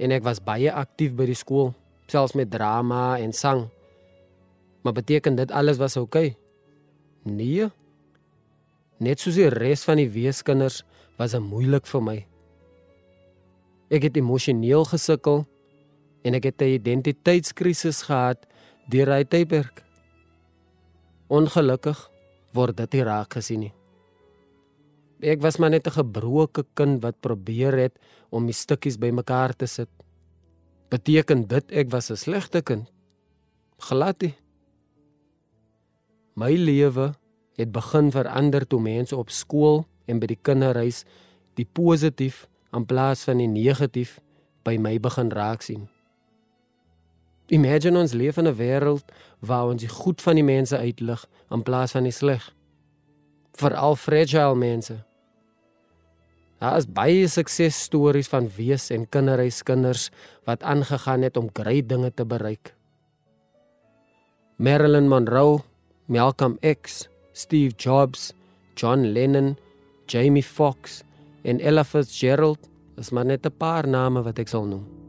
en 0.00 0.10
ek 0.10 0.24
was 0.24 0.40
baie 0.40 0.72
aktief 0.72 1.12
by 1.14 1.26
die 1.26 1.34
skool, 1.34 1.74
selfs 2.08 2.34
met 2.34 2.50
drama 2.50 3.18
en 3.18 3.32
sang. 3.32 3.70
Maar 4.82 4.92
beteken 4.92 5.36
dit 5.36 5.52
alles 5.52 5.78
was 5.78 5.96
oukei? 5.96 6.26
Okay? 6.26 6.36
Nee. 7.22 7.70
Net 8.98 9.20
soos 9.20 9.34
die 9.34 9.48
res 9.48 9.84
van 9.84 9.96
die 9.96 10.10
weeskinders 10.10 10.82
was 11.18 11.30
dit 11.30 11.40
moeilik 11.40 11.86
vir 11.86 12.02
my. 12.02 12.26
Ek 13.90 14.02
het 14.02 14.16
emosioneel 14.16 14.84
gesukkel 14.84 15.46
en 16.24 16.34
ek 16.34 16.44
het 16.44 16.62
'n 16.62 16.74
identiteitskrisis 16.82 18.02
gehad 18.02 18.46
deur 18.88 19.06
hy 19.06 19.22
tydperk. 19.24 19.89
Ongelukkig 21.30 21.98
word 22.58 22.76
dit 22.80 22.96
nie 22.96 23.04
raak 23.06 23.36
gesien 23.38 23.60
nie. 23.62 23.74
Ek 25.22 25.42
was 25.44 25.58
maar 25.58 25.70
net 25.70 25.86
'n 25.86 25.94
gebroke 25.94 26.64
kind 26.74 27.02
wat 27.02 27.20
probeer 27.20 27.76
het 27.78 27.98
om 28.30 28.46
die 28.46 28.54
stukkies 28.54 28.98
bymekaar 28.98 29.54
te 29.54 29.66
sit. 29.66 29.88
Beteken 30.90 31.46
dit 31.46 31.72
ek 31.72 31.90
was 31.90 32.10
'n 32.10 32.16
slegte 32.16 32.62
kind? 32.62 32.90
Glad 33.78 34.22
nie. 34.22 34.34
My 36.34 36.52
lewe 36.56 37.14
het 37.56 37.72
begin 37.72 38.10
verander 38.10 38.66
toe 38.66 38.80
mense 38.80 39.16
op 39.16 39.30
skool 39.30 39.86
en 40.06 40.18
by 40.18 40.26
die 40.26 40.38
kinderhuis 40.42 41.04
die 41.54 41.66
positief 41.66 42.48
in 42.72 42.86
plaas 42.86 43.24
van 43.24 43.38
die 43.38 43.48
negatief 43.48 44.20
by 44.64 44.76
my 44.78 44.98
begin 44.98 45.30
raak 45.30 45.62
sien. 45.62 45.88
Imagine 47.50 47.98
ons 47.98 48.12
leef 48.14 48.36
in 48.38 48.46
'n 48.46 48.54
wêreld 48.54 49.04
waar 49.40 49.66
ons 49.66 49.82
die 49.82 49.88
goed 49.90 50.22
van 50.22 50.34
die 50.34 50.44
mense 50.46 50.76
uitlig 50.78 51.26
in 51.50 51.62
plaas 51.62 51.90
van 51.90 52.02
die 52.06 52.14
sleg. 52.14 52.54
Veral 53.58 53.96
fragile 53.96 54.54
mense. 54.54 55.04
Daar 56.60 56.76
is 56.76 56.86
baie 56.86 57.26
suksesstories 57.28 58.28
van 58.28 58.50
wees 58.56 58.90
en 58.90 59.08
kinderhuiskinders 59.08 60.10
wat 60.44 60.62
aangegaan 60.62 61.22
het 61.22 61.36
om 61.36 61.50
groot 61.52 61.88
dinge 61.88 62.12
te 62.14 62.24
bereik. 62.24 62.74
Marilyn 64.56 65.08
Monroe, 65.08 65.60
Malcolm 66.06 66.58
X, 66.60 67.08
Steve 67.32 67.74
Jobs, 67.76 68.32
John 68.74 69.12
Lennon, 69.12 69.56
Jamie 70.06 70.44
Foxx 70.44 71.02
en 71.42 71.60
Ella 71.60 71.84
Fitzgerald 71.84 72.68
is 72.96 73.10
maar 73.10 73.24
net 73.24 73.46
'n 73.46 73.56
paar 73.56 73.88
name 73.88 74.22
wat 74.22 74.38
ek 74.38 74.48
sal 74.48 74.64
noem. 74.64 74.99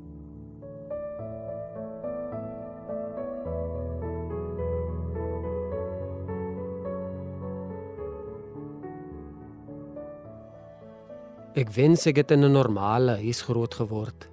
Ek 11.52 11.68
wens 11.76 12.06
ek 12.08 12.16
het 12.16 12.32
in 12.32 12.46
'n 12.46 12.52
normale 12.52 13.18
huis 13.20 13.42
groot 13.42 13.74
geword. 13.74 14.30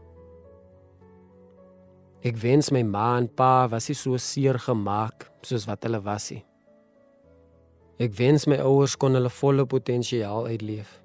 Ek 2.23 2.37
wens 2.37 2.71
my 2.71 2.83
ma 2.83 3.17
en 3.19 3.29
pa 3.29 3.67
was 3.67 3.89
nie 3.89 3.95
so 3.95 4.17
seer 4.17 4.59
gemaak 4.59 5.31
soos 5.43 5.67
wat 5.67 5.83
hulle 5.83 6.01
was 6.01 6.31
nie. 6.31 6.45
Ek 7.99 8.15
wens 8.15 8.47
my 8.47 8.59
ouers 8.59 8.97
kon 8.97 9.15
hulle 9.15 9.31
volle 9.31 9.67
potensiaal 9.67 10.47
uitleef. 10.47 11.03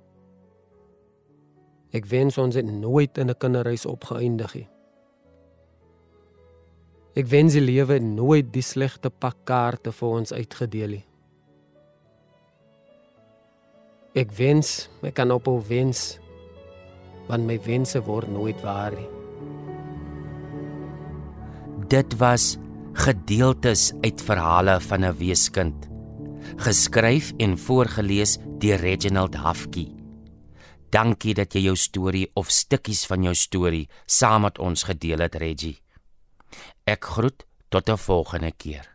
Ek 1.91 2.05
wens 2.05 2.37
ons 2.37 2.55
het 2.55 2.65
nooit 2.65 3.17
in 3.17 3.29
'n 3.29 3.37
kinderhuis 3.37 3.85
opgeëindig 3.85 4.55
nie. 4.55 4.69
Ek 7.15 7.25
wens 7.25 7.53
die 7.53 7.61
lewe 7.61 7.99
nooit 7.99 8.53
die 8.53 8.61
slegte 8.61 9.09
pak 9.09 9.37
kaarte 9.45 9.91
vir 9.91 10.09
ons 10.09 10.33
uitgedeel 10.33 10.89
nie. 10.89 11.05
Ek 14.13 14.29
wens 14.37 14.89
ek 15.01 15.15
kan 15.17 15.31
op 15.31 15.47
'n 15.47 15.63
wens 15.67 16.19
want 17.27 17.45
my 17.45 17.57
wense 17.65 17.99
word 18.05 18.27
nooit 18.27 18.59
waar 18.61 18.91
nie. 18.91 19.09
Dit 21.87 22.17
was 22.17 22.57
gedeeltes 22.93 23.93
uit 24.03 24.21
verhale 24.21 24.79
van 24.79 25.05
'n 25.05 25.17
weeskind 25.17 25.89
geskryf 26.57 27.33
en 27.37 27.57
voorgeles 27.57 28.37
deur 28.59 28.77
Reginald 28.77 29.35
Hafki. 29.35 29.95
Dankie 30.89 31.33
dat 31.33 31.53
jy 31.53 31.61
jou 31.61 31.75
storie 31.75 32.29
of 32.35 32.51
stukkies 32.51 33.05
van 33.05 33.23
jou 33.23 33.33
storie 33.35 33.89
saam 34.05 34.41
met 34.41 34.59
ons 34.59 34.83
gedeel 34.83 35.19
het, 35.19 35.35
Reggie. 35.35 35.79
Ek 36.85 37.05
groet 37.05 37.45
tot 37.69 37.89
'n 37.89 37.97
volgende 37.97 38.51
keer. 38.51 38.92